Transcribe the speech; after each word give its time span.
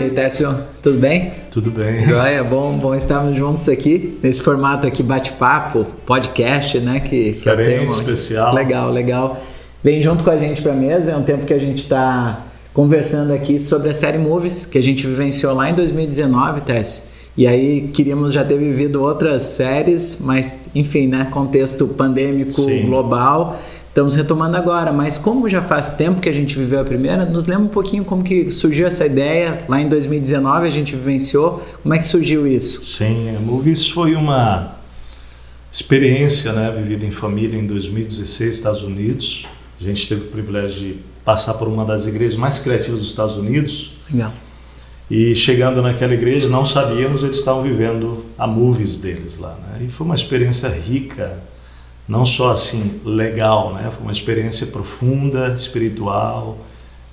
E 0.00 0.04
aí, 0.04 0.10
Tércio, 0.10 0.56
tudo 0.80 0.98
bem? 0.98 1.32
Tudo 1.50 1.70
bem. 1.70 2.06
Joia, 2.06 2.42
bom, 2.42 2.74
bom 2.76 2.94
estarmos 2.94 3.36
juntos 3.36 3.68
aqui, 3.68 4.18
nesse 4.22 4.40
formato 4.40 4.86
aqui, 4.86 5.02
bate-papo, 5.02 5.84
podcast, 6.06 6.78
né? 6.80 7.00
Que, 7.00 7.32
que 7.32 7.48
é 7.48 7.52
o 7.52 7.56
termo 7.56 7.88
especial. 7.88 8.54
Legal, 8.54 8.90
legal. 8.90 9.42
Vem 9.84 10.02
junto 10.02 10.24
com 10.24 10.30
a 10.30 10.36
gente 10.36 10.62
para 10.62 10.72
a 10.72 10.76
mesa, 10.76 11.12
é 11.12 11.16
um 11.16 11.22
tempo 11.22 11.44
que 11.44 11.52
a 11.52 11.58
gente 11.58 11.78
está 11.78 12.46
conversando 12.72 13.32
aqui 13.32 13.58
sobre 13.58 13.90
a 13.90 13.94
série 13.94 14.18
Movies, 14.18 14.64
que 14.64 14.78
a 14.78 14.82
gente 14.82 15.06
vivenciou 15.06 15.54
lá 15.54 15.68
em 15.68 15.74
2019, 15.74 16.62
Tércio. 16.62 17.02
E 17.36 17.46
aí 17.46 17.88
queríamos 17.88 18.34
já 18.34 18.44
ter 18.44 18.58
vivido 18.58 19.02
outras 19.02 19.42
séries, 19.42 20.20
mas 20.20 20.52
enfim, 20.74 21.06
né? 21.06 21.28
Contexto 21.30 21.86
pandêmico 21.86 22.52
Sim. 22.52 22.86
global. 22.86 23.60
Estamos 23.90 24.14
retomando 24.14 24.56
agora, 24.56 24.92
mas 24.92 25.18
como 25.18 25.48
já 25.48 25.60
faz 25.60 25.90
tempo 25.90 26.20
que 26.20 26.28
a 26.28 26.32
gente 26.32 26.56
viveu 26.56 26.80
a 26.80 26.84
primeira, 26.84 27.24
nos 27.24 27.46
lembra 27.46 27.64
um 27.64 27.68
pouquinho 27.68 28.04
como 28.04 28.22
que 28.22 28.48
surgiu 28.48 28.86
essa 28.86 29.04
ideia. 29.04 29.64
Lá 29.68 29.80
em 29.80 29.88
2019 29.88 30.64
a 30.64 30.70
gente 30.70 30.94
vivenciou. 30.94 31.60
Como 31.82 31.92
é 31.92 31.98
que 31.98 32.04
surgiu 32.04 32.46
isso? 32.46 32.80
Sim, 32.82 33.34
a 33.36 33.40
Movies 33.40 33.88
foi 33.88 34.14
uma 34.14 34.76
experiência, 35.72 36.52
né, 36.52 36.72
vivida 36.76 37.04
em 37.04 37.10
família 37.10 37.58
em 37.58 37.66
2016, 37.66 38.54
Estados 38.54 38.84
Unidos. 38.84 39.48
A 39.80 39.82
gente 39.82 40.08
teve 40.08 40.20
o 40.20 40.28
privilégio 40.28 40.78
de 40.78 41.00
passar 41.24 41.54
por 41.54 41.66
uma 41.66 41.84
das 41.84 42.06
igrejas 42.06 42.36
mais 42.36 42.60
criativas 42.60 43.00
dos 43.00 43.08
Estados 43.08 43.36
Unidos. 43.36 43.96
Legal. 44.08 44.32
E 45.10 45.34
chegando 45.34 45.82
naquela 45.82 46.14
igreja, 46.14 46.48
não 46.48 46.64
sabíamos, 46.64 47.24
eles 47.24 47.38
estavam 47.38 47.64
vivendo 47.64 48.24
a 48.38 48.46
Movies 48.46 48.98
deles 48.98 49.38
lá. 49.38 49.58
Né? 49.66 49.86
E 49.86 49.90
foi 49.90 50.04
uma 50.04 50.14
experiência 50.14 50.68
rica 50.68 51.49
não 52.10 52.26
só 52.26 52.50
assim 52.50 53.00
legal, 53.04 53.72
né? 53.72 53.88
Foi 53.92 54.02
uma 54.02 54.10
experiência 54.10 54.66
profunda, 54.66 55.54
espiritual, 55.54 56.58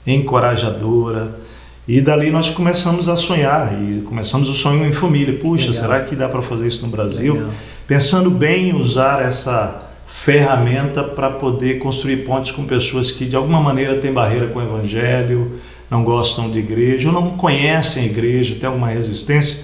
encorajadora. 0.08 1.40
E 1.88 2.02
dali 2.02 2.31
nós 2.31 2.50
começamos 2.50 3.08
a 3.08 3.16
sonhar 3.16 3.80
e 3.80 4.02
começamos 4.02 4.50
o 4.50 4.53
sonho 4.53 4.84
em 4.88 4.92
família. 4.92 5.38
Puxa, 5.38 5.68
legal. 5.68 5.81
será 5.84 6.03
que 6.03 6.16
dá 6.16 6.28
para 6.28 6.42
fazer 6.42 6.66
isso 6.66 6.84
no 6.84 6.92
Brasil? 6.92 7.36
Legal. 7.36 7.50
Pensando 7.86 8.31
bem 8.31 8.70
em 8.70 8.73
usar 8.73 9.22
essa 9.22 9.84
ferramenta 10.08 11.03
para 11.03 11.30
poder 11.30 11.78
construir 11.78 12.25
pontes 12.25 12.52
com 12.52 12.66
pessoas 12.66 13.12
que 13.12 13.25
de 13.25 13.36
alguma 13.36 13.62
maneira 13.62 13.98
têm 13.98 14.12
barreira 14.12 14.48
com 14.48 14.58
o 14.58 14.64
evangelho, 14.64 15.59
não 15.92 16.03
gostam 16.03 16.50
de 16.50 16.58
igreja 16.58 17.09
ou 17.09 17.14
não 17.14 17.38
conhecem 17.38 18.02
a 18.02 18.06
igreja, 18.08 18.56
têm 18.56 18.68
alguma 18.68 18.88
resistência 18.88 19.64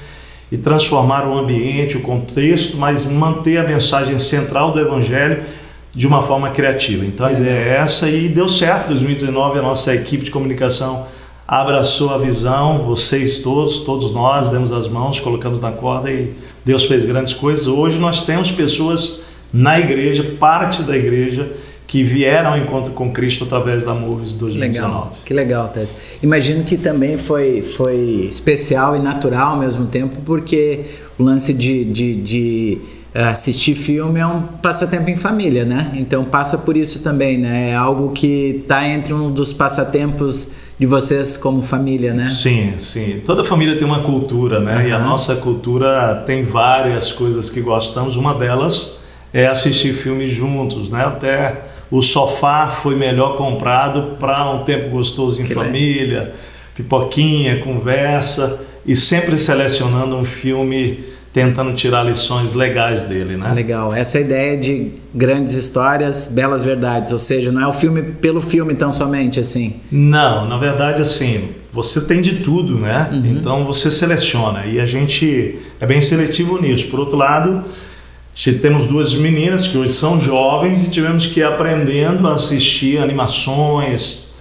e 0.53 0.57
transformar 0.57 1.27
o 1.27 1.35
ambiente, 1.35 1.97
o 1.97 2.01
contexto, 2.01 2.77
mas 2.77 3.07
manter 3.07 3.57
a 3.57 3.63
mensagem 3.63 4.19
central 4.19 4.71
do 4.71 4.79
Evangelho 4.79 5.41
de 5.91 6.05
uma 6.05 6.21
forma 6.21 6.51
criativa. 6.51 7.03
Então 7.03 7.25
a 7.25 7.31
é 7.31 7.33
ideia 7.33 7.55
é 7.55 7.69
essa 7.77 8.07
e 8.07 8.29
deu 8.29 8.47
certo. 8.47 8.89
2019 8.89 9.57
a 9.57 9.63
nossa 9.63 9.95
equipe 9.95 10.25
de 10.25 10.29
comunicação 10.29 11.07
abraçou 11.47 12.13
a 12.13 12.19
visão, 12.19 12.83
vocês 12.83 13.39
todos, 13.39 13.79
todos 13.79 14.13
nós 14.13 14.51
demos 14.51 14.71
as 14.71 14.87
mãos, 14.87 15.19
colocamos 15.19 15.59
na 15.59 15.71
corda 15.71 16.11
e 16.11 16.31
Deus 16.63 16.85
fez 16.85 17.03
grandes 17.03 17.33
coisas. 17.33 17.65
Hoje 17.65 17.97
nós 17.97 18.21
temos 18.21 18.51
pessoas 18.51 19.21
na 19.51 19.79
igreja, 19.79 20.35
parte 20.39 20.83
da 20.83 20.95
igreja 20.95 21.51
que 21.87 22.03
vieram 22.03 22.51
ao 22.51 22.57
encontro 22.57 22.93
com 22.93 23.11
Cristo 23.11 23.43
através 23.43 23.83
da 23.83 23.93
Moves 23.93 24.33
2019. 24.33 24.87
Legal, 24.87 25.17
que 25.25 25.33
legal, 25.33 25.67
Tess. 25.69 25.95
Imagino 26.21 26.63
que 26.63 26.77
também 26.77 27.17
foi, 27.17 27.61
foi 27.61 28.27
especial 28.29 28.95
e 28.95 28.99
natural 28.99 29.51
ao 29.51 29.59
mesmo 29.59 29.85
tempo, 29.85 30.17
porque 30.25 30.81
o 31.19 31.23
lance 31.23 31.53
de, 31.53 31.83
de, 31.85 32.15
de 32.15 32.81
assistir 33.13 33.75
filme 33.75 34.19
é 34.19 34.25
um 34.25 34.41
passatempo 34.41 35.09
em 35.09 35.15
família, 35.15 35.63
né? 35.65 35.91
Então 35.95 36.23
passa 36.23 36.57
por 36.59 36.75
isso 36.75 37.03
também, 37.03 37.37
né? 37.37 37.69
É 37.69 37.75
algo 37.75 38.11
que 38.11 38.61
está 38.63 38.87
entre 38.87 39.13
um 39.13 39.31
dos 39.31 39.53
passatempos 39.53 40.47
de 40.79 40.87
vocês 40.87 41.37
como 41.37 41.61
família, 41.61 42.13
né? 42.13 42.25
Sim, 42.25 42.73
sim. 42.79 43.21
Toda 43.25 43.43
família 43.43 43.77
tem 43.77 43.85
uma 43.85 44.01
cultura, 44.01 44.59
né? 44.59 44.77
Uhum. 44.77 44.87
E 44.87 44.91
a 44.91 44.99
nossa 44.99 45.35
cultura 45.35 46.23
tem 46.25 46.43
várias 46.43 47.11
coisas 47.11 47.49
que 47.49 47.61
gostamos. 47.61 48.15
Uma 48.15 48.33
delas 48.33 48.97
é 49.31 49.45
assistir 49.45 49.93
filmes 49.93 50.33
juntos, 50.33 50.89
né? 50.89 51.05
Até 51.05 51.72
o 51.93 52.01
sofá 52.01 52.69
foi 52.69 52.95
melhor 52.95 53.37
comprado 53.37 54.17
para 54.19 54.49
um 54.51 54.63
tempo 54.63 54.89
gostoso 54.89 55.39
em 55.39 55.45
que 55.45 55.53
família, 55.53 56.21
bem. 56.21 56.31
pipoquinha, 56.73 57.59
conversa 57.59 58.59
e 58.83 58.95
sempre 58.95 59.37
selecionando 59.37 60.15
um 60.15 60.25
filme 60.25 61.03
tentando 61.31 61.71
tirar 61.75 62.01
lições 62.01 62.55
legais 62.55 63.05
dele, 63.05 63.37
né? 63.37 63.53
Legal. 63.53 63.93
Essa 63.93 64.19
ideia 64.19 64.57
de 64.57 64.93
grandes 65.13 65.53
histórias, 65.53 66.29
belas 66.29 66.63
verdades, 66.63 67.11
ou 67.11 67.19
seja, 67.19 67.51
não 67.51 67.61
é 67.61 67.67
o 67.67 67.73
filme 67.73 68.01
pelo 68.01 68.41
filme 68.41 68.73
tão 68.73 68.91
somente 68.91 69.39
assim. 69.39 69.75
Não, 69.91 70.47
na 70.47 70.57
verdade 70.57 70.99
assim, 70.99 71.49
você 71.71 72.01
tem 72.01 72.23
de 72.23 72.37
tudo, 72.39 72.79
né? 72.79 73.09
Uhum. 73.11 73.37
Então 73.37 73.65
você 73.65 73.91
seleciona 73.91 74.65
e 74.65 74.79
a 74.79 74.85
gente 74.87 75.59
é 75.79 75.85
bem 75.85 76.01
seletivo 76.01 76.59
nisso. 76.59 76.87
Por 76.87 76.99
outro 76.99 77.17
lado, 77.17 77.63
temos 78.53 78.87
duas 78.87 79.13
meninas 79.13 79.67
que 79.67 79.77
hoje 79.77 79.93
são 79.93 80.19
jovens 80.19 80.83
e 80.83 80.89
tivemos 80.89 81.27
que 81.27 81.39
ir 81.39 81.43
aprendendo 81.43 82.27
a 82.27 82.33
assistir 82.33 82.97
animações, 82.97 84.33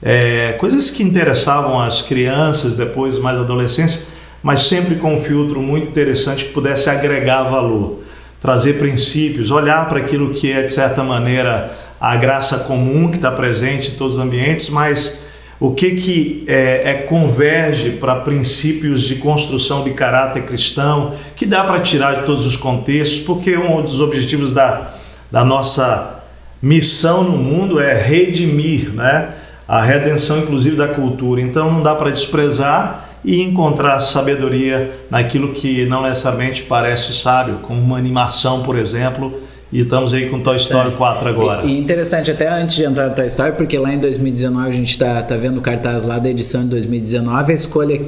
é, 0.00 0.52
coisas 0.54 0.90
que 0.90 1.02
interessavam 1.02 1.80
as 1.80 2.02
crianças, 2.02 2.76
depois 2.76 3.18
mais 3.18 3.38
adolescência, 3.38 4.02
mas 4.42 4.62
sempre 4.62 4.96
com 4.96 5.14
um 5.14 5.22
filtro 5.22 5.60
muito 5.60 5.88
interessante 5.88 6.46
que 6.46 6.52
pudesse 6.52 6.88
agregar 6.88 7.44
valor, 7.44 8.00
trazer 8.40 8.74
princípios, 8.78 9.50
olhar 9.50 9.88
para 9.88 10.00
aquilo 10.00 10.30
que 10.30 10.50
é, 10.50 10.62
de 10.62 10.72
certa 10.72 11.02
maneira, 11.02 11.76
a 12.00 12.16
graça 12.16 12.60
comum 12.60 13.08
que 13.08 13.16
está 13.16 13.30
presente 13.30 13.92
em 13.92 13.94
todos 13.94 14.16
os 14.16 14.22
ambientes, 14.22 14.68
mas 14.68 15.21
o 15.62 15.70
que, 15.70 15.92
que 15.92 16.44
é, 16.48 16.90
é 16.90 16.94
converge 16.94 17.90
para 17.90 18.16
princípios 18.16 19.02
de 19.02 19.14
construção 19.14 19.84
de 19.84 19.92
caráter 19.92 20.42
cristão, 20.42 21.14
que 21.36 21.46
dá 21.46 21.62
para 21.62 21.78
tirar 21.78 22.16
de 22.16 22.26
todos 22.26 22.44
os 22.46 22.56
contextos, 22.56 23.20
porque 23.20 23.56
um 23.56 23.80
dos 23.80 24.00
objetivos 24.00 24.50
da, 24.50 24.92
da 25.30 25.44
nossa 25.44 26.20
missão 26.60 27.22
no 27.22 27.38
mundo 27.38 27.78
é 27.78 27.94
redimir, 27.94 28.92
né? 28.92 29.34
a 29.68 29.80
redenção 29.80 30.40
inclusive 30.40 30.74
da 30.74 30.88
cultura. 30.88 31.40
Então 31.40 31.70
não 31.70 31.80
dá 31.80 31.94
para 31.94 32.10
desprezar 32.10 33.10
e 33.24 33.40
encontrar 33.40 34.00
sabedoria 34.00 34.90
naquilo 35.08 35.52
que 35.52 35.86
não 35.86 36.02
necessariamente 36.02 36.62
parece 36.62 37.14
sábio, 37.14 37.60
como 37.62 37.80
uma 37.80 37.98
animação, 37.98 38.64
por 38.64 38.76
exemplo, 38.76 39.32
e 39.72 39.80
estamos 39.80 40.12
aí 40.12 40.28
com 40.28 40.38
Toy 40.38 40.56
Story 40.58 40.88
é. 40.88 40.96
4 40.96 41.28
agora. 41.28 41.64
E, 41.64 41.70
e, 41.70 41.78
interessante, 41.78 42.30
até 42.30 42.48
antes 42.48 42.76
de 42.76 42.84
entrar 42.84 43.08
no 43.08 43.14
Toy 43.14 43.26
Story, 43.26 43.52
porque 43.52 43.78
lá 43.78 43.92
em 43.92 43.98
2019 43.98 44.68
a 44.68 44.72
gente 44.72 44.90
está 44.90 45.22
tá 45.22 45.36
vendo 45.36 45.58
o 45.58 45.62
cartaz 45.62 46.04
lá 46.04 46.18
da 46.18 46.28
edição 46.28 46.62
de 46.62 46.68
2019, 46.68 47.52
a 47.52 47.54
escolha, 47.54 48.00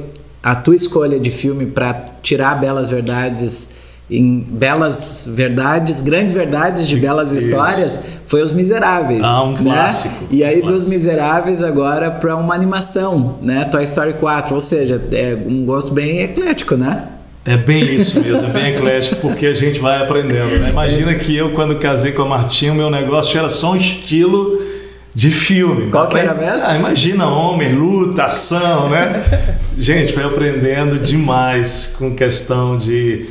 a 0.43 0.55
tua 0.55 0.75
escolha 0.75 1.19
de 1.19 1.31
filme 1.31 1.65
para 1.65 1.93
tirar 2.21 2.59
belas 2.59 2.89
verdades 2.89 3.83
em 4.07 4.39
belas 4.39 5.27
verdades, 5.27 6.01
grandes 6.01 6.31
verdades 6.31 6.87
de 6.87 6.95
belas 6.95 7.33
Isso. 7.33 7.47
histórias, 7.47 8.05
foi 8.27 8.43
Os 8.43 8.53
Miseráveis. 8.53 9.21
Ah, 9.23 9.43
um 9.43 9.53
né? 9.53 9.59
clássico. 9.63 10.25
E 10.29 10.43
aí 10.43 10.61
um 10.61 10.67
dos 10.67 10.87
Miseráveis 10.87 11.63
agora 11.63 12.11
para 12.11 12.35
uma 12.35 12.53
animação, 12.53 13.39
né? 13.41 13.65
Toy 13.65 13.83
Story 13.83 14.13
4, 14.13 14.53
ou 14.53 14.61
seja, 14.61 15.01
é 15.11 15.35
um 15.47 15.65
gosto 15.65 15.91
bem 15.93 16.19
eclético, 16.19 16.75
né? 16.75 17.14
É 17.45 17.55
bem 17.55 17.95
isso 17.95 18.19
mesmo, 18.19 18.47
é 18.47 18.49
bem 18.49 18.73
eclético, 18.73 19.21
porque 19.21 19.45
a 19.45 19.53
gente 19.53 19.79
vai 19.79 20.01
aprendendo. 20.01 20.59
Né? 20.59 20.69
Imagina 20.69 21.13
que 21.13 21.35
eu, 21.35 21.51
quando 21.51 21.75
casei 21.75 22.11
com 22.11 22.23
a 22.23 22.25
Martinha, 22.25 22.71
o 22.71 22.75
meu 22.75 22.89
negócio 22.89 23.37
era 23.37 23.49
só 23.49 23.73
um 23.73 23.75
estilo 23.77 24.59
de 25.13 25.29
filme. 25.29 25.91
Qual 25.91 26.07
que 26.07 26.17
era 26.17 26.33
mesmo? 26.33 26.63
Ah, 26.67 26.75
imagina 26.75 27.27
homem, 27.27 27.71
luta, 27.73 28.23
ação, 28.23 28.89
né? 28.89 29.23
gente, 29.77 30.11
foi 30.11 30.23
aprendendo 30.23 30.97
demais 30.97 31.95
com 31.97 32.15
questão 32.15 32.77
de 32.77 33.27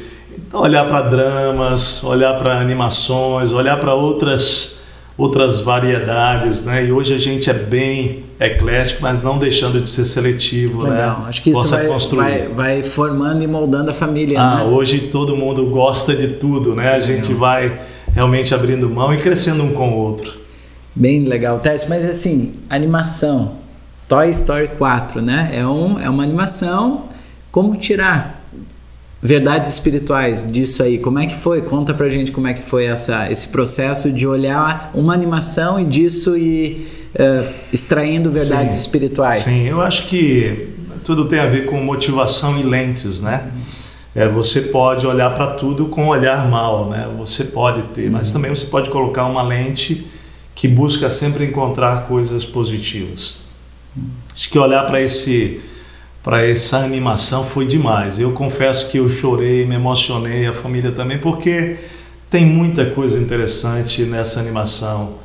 olhar 0.53 0.87
para 0.87 1.03
dramas, 1.03 2.05
olhar 2.05 2.39
para 2.39 2.61
animações, 2.61 3.51
olhar 3.51 3.79
para 3.79 3.95
outras 3.95 4.75
outras 5.17 5.61
variedades, 5.61 6.65
né? 6.65 6.87
E 6.87 6.93
hoje 6.93 7.15
a 7.15 7.19
gente 7.19 7.49
é 7.49 7.55
bem 7.55 8.25
eclético, 8.47 9.03
mas 9.03 9.23
não 9.23 9.39
deixando 9.39 9.81
de 9.81 9.89
ser 9.89 10.05
seletivo, 10.05 10.85
né? 10.85 10.91
Legal. 10.91 11.21
né? 11.21 11.27
Acho 11.29 11.43
que 11.43 11.51
isso 11.51 11.69
vai, 11.69 11.89
vai, 11.89 12.49
vai, 12.49 12.83
formando 12.83 13.43
e 13.43 13.47
moldando 13.47 13.91
a 13.91 13.95
família. 13.95 14.41
Ah, 14.41 14.57
né? 14.57 14.65
hoje 14.65 15.09
todo 15.13 15.37
mundo 15.37 15.67
gosta 15.67 16.15
de 16.15 16.29
tudo, 16.29 16.75
né? 16.75 16.95
A 16.95 17.01
gente 17.01 17.33
vai 17.33 17.81
realmente 18.15 18.55
abrindo 18.55 18.89
mão 18.89 19.13
e 19.13 19.19
crescendo 19.19 19.63
um 19.63 19.73
com 19.73 19.91
o 19.91 19.97
outro. 19.97 20.33
Bem 20.95 21.25
legal, 21.25 21.59
Tess. 21.59 21.87
Mas 21.89 22.07
assim, 22.07 22.55
animação, 22.71 23.57
Toy 24.09 24.31
Story 24.31 24.69
4, 24.79 25.21
né? 25.21 25.51
É, 25.53 25.67
um, 25.67 25.99
é 25.99 26.09
uma 26.09 26.23
animação. 26.23 27.09
Como 27.51 27.77
tirar 27.77 28.45
verdades 29.25 29.71
espirituais 29.71 30.47
disso 30.53 30.83
aí. 30.83 30.99
Como 30.99 31.19
é 31.19 31.27
que 31.27 31.35
foi? 31.35 31.63
Conta 31.63 31.95
pra 31.95 32.11
gente 32.11 32.31
como 32.31 32.47
é 32.47 32.53
que 32.53 32.63
foi 32.63 32.85
essa, 32.85 33.33
esse 33.33 33.49
processo 33.49 34.13
de 34.13 34.27
olhar 34.27 34.91
uma 34.93 35.15
animação 35.15 35.81
e 35.81 35.85
disso 35.87 36.37
e 36.37 36.87
uh, 37.15 37.53
extraindo 37.73 38.31
verdades 38.31 38.77
sim, 38.77 38.81
espirituais. 38.81 39.45
Sim, 39.45 39.69
eu 39.69 39.81
acho 39.81 40.07
que 40.07 40.69
tudo 41.05 41.27
tem 41.27 41.39
a 41.39 41.47
ver 41.47 41.67
com 41.67 41.77
motivação 41.81 42.59
e 42.59 42.63
lentes, 42.63 43.21
né? 43.21 43.51
É, 44.15 44.29
você 44.29 44.63
pode 44.63 45.07
olhar 45.07 45.35
para 45.35 45.49
tudo 45.55 45.87
com 45.87 46.05
um 46.05 46.09
olhar 46.09 46.49
mal, 46.49 46.89
né? 46.89 47.09
Você 47.19 47.45
pode 47.45 47.83
ter, 47.89 48.11
mas 48.11 48.29
uhum. 48.29 48.35
também 48.35 48.51
você 48.51 48.67
pode 48.67 48.89
colocar 48.89 49.27
uma 49.27 49.43
lente 49.43 50.07
que 50.55 50.69
busca 50.69 51.11
sempre 51.11 51.45
encontrar 51.45 52.07
coisas 52.07 52.45
positivas. 52.45 53.39
Acho 54.33 54.51
que 54.51 54.59
olhar 54.59 54.87
para 54.87 55.01
esse 55.01 55.61
para 56.23 56.43
essa 56.47 56.79
animação 56.79 57.45
foi 57.45 57.67
demais. 57.67 58.19
Eu 58.19 58.33
confesso 58.33 58.91
que 58.91 58.97
eu 58.97 59.07
chorei, 59.11 59.67
me 59.67 59.75
emocionei, 59.75 60.47
a 60.47 60.55
família 60.55 60.91
também, 60.91 61.19
porque 61.19 61.77
tem 62.31 62.47
muita 62.47 62.87
coisa 62.93 63.21
interessante 63.21 64.05
nessa 64.05 64.41
animação 64.41 65.19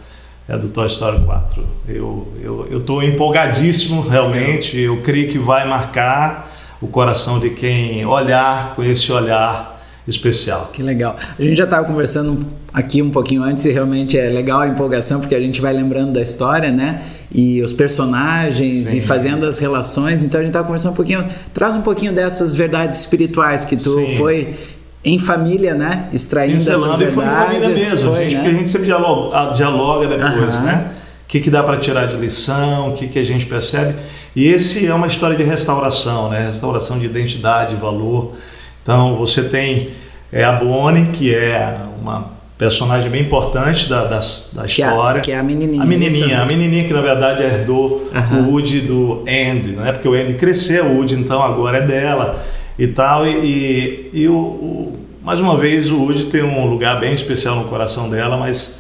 é 0.50 0.58
do 0.58 0.68
Toy 0.70 0.88
Story 0.88 1.20
4. 1.24 1.64
Eu 1.88 2.28
eu 2.42 2.80
estou 2.80 3.04
empolgadíssimo 3.04 4.02
realmente. 4.02 4.78
Eu 4.78 4.98
creio 5.02 5.32
que 5.32 5.38
vai 5.38 5.68
marcar 5.68 6.52
o 6.82 6.88
coração 6.88 7.40
de 7.40 7.52
quem 7.52 8.04
olhar 8.06 8.74
com 8.76 8.84
esse 8.84 9.12
olhar 9.12 9.80
especial. 10.08 10.72
Que 10.74 10.82
legal. 10.82 11.16
A 11.38 11.42
gente 11.42 11.56
já 11.56 11.66
estava 11.66 11.86
conversando 11.86 12.48
aqui 12.74 13.00
um 13.00 13.12
pouquinho 13.12 13.44
antes 13.44 13.66
e 13.66 13.72
realmente 13.72 14.18
é 14.18 14.28
legal 14.28 14.62
a 14.62 14.68
empolgação 14.68 15.20
porque 15.20 15.36
a 15.36 15.40
gente 15.40 15.62
vai 15.62 15.72
lembrando 15.72 16.14
da 16.14 16.22
história, 16.22 16.72
né? 16.72 17.04
E 17.32 17.62
os 17.62 17.72
personagens 17.72 18.88
Sim. 18.88 18.98
e 18.98 19.02
fazendo 19.02 19.46
as 19.46 19.60
relações. 19.60 20.24
Então 20.24 20.40
a 20.40 20.44
gente 20.44 20.50
estava 20.50 20.66
conversando 20.66 20.94
um 20.94 20.96
pouquinho. 20.96 21.24
Traz 21.54 21.76
um 21.76 21.82
pouquinho 21.82 22.12
dessas 22.12 22.56
verdades 22.56 23.00
espirituais 23.00 23.66
que 23.66 23.76
tu 23.76 23.92
Sim. 23.92 24.18
foi 24.18 24.56
em 25.04 25.18
família, 25.18 25.74
né? 25.74 26.10
Extraindo 26.12 26.58
essas 26.58 26.98
verdades. 26.98 27.14
Foi 27.14 27.26
em 27.26 27.30
família 27.30 27.70
mesmo, 27.70 28.12
foi, 28.12 28.24
gente, 28.24 28.34
né? 28.34 28.40
porque 28.42 28.56
a 28.56 28.60
gente 28.60 28.72
sempre 28.72 28.86
dialoga, 28.88 29.54
dialoga 29.54 30.08
depois, 30.08 30.62
né? 30.62 30.92
O 31.24 31.28
que, 31.30 31.40
que 31.40 31.50
dá 31.50 31.62
para 31.62 31.78
tirar 31.78 32.08
de 32.08 32.18
lição, 32.18 32.90
o 32.90 32.94
que, 32.94 33.08
que 33.08 33.20
a 33.20 33.24
gente 33.24 33.46
percebe. 33.46 33.96
E 34.36 34.48
esse 34.48 34.86
é 34.86 34.94
uma 34.94 35.08
história 35.08 35.38
de 35.38 35.44
restauração, 35.44 36.30
né? 36.30 36.46
Restauração 36.46 37.00
de 37.00 37.06
identidade, 37.06 37.76
valor. 37.76 38.34
Então 38.82 39.16
você 39.16 39.44
tem 39.44 39.90
é, 40.32 40.44
a 40.44 40.54
Bonnie, 40.54 41.08
que 41.08 41.34
é 41.34 41.78
uma 42.02 42.40
personagem 42.58 43.10
bem 43.10 43.22
importante 43.22 43.88
da, 43.88 44.04
da, 44.04 44.20
da 44.54 44.66
história. 44.66 45.22
Que 45.22 45.32
é, 45.32 45.34
que 45.34 45.38
é, 45.38 45.40
a 45.40 45.44
menininha. 45.44 45.82
A 45.82 45.86
menininha, 45.86 46.42
a 46.42 46.46
menininha 46.46 46.84
que 46.84 46.94
na 46.94 47.02
verdade 47.02 47.42
herdou 47.42 48.12
uhum. 48.14 48.40
o 48.40 48.52
Woody 48.52 48.82
do 48.82 49.24
Andy, 49.28 49.72
né? 49.72 49.94
Porque 49.94 50.08
o 50.08 50.14
Andy 50.14 50.34
cresceu, 50.34 50.88
o 50.88 50.98
Woody 50.98 51.16
então 51.16 51.42
agora 51.42 51.78
é 51.78 51.88
dela 51.88 52.44
e 52.80 52.88
tal. 52.88 53.28
E, 53.28 53.32
e, 53.32 54.10
e 54.14 54.28
o, 54.30 54.34
o, 54.34 55.00
mais 55.22 55.42
uma 55.42 55.58
vez 55.58 55.92
o 55.92 56.02
Woody 56.02 56.28
tem 56.28 56.42
um 56.42 56.66
lugar 56.66 57.00
bem 57.00 57.14
especial 57.14 57.58
no 57.58 57.66
coração 57.66 58.10
dela, 58.10 58.38
mas 58.38 58.80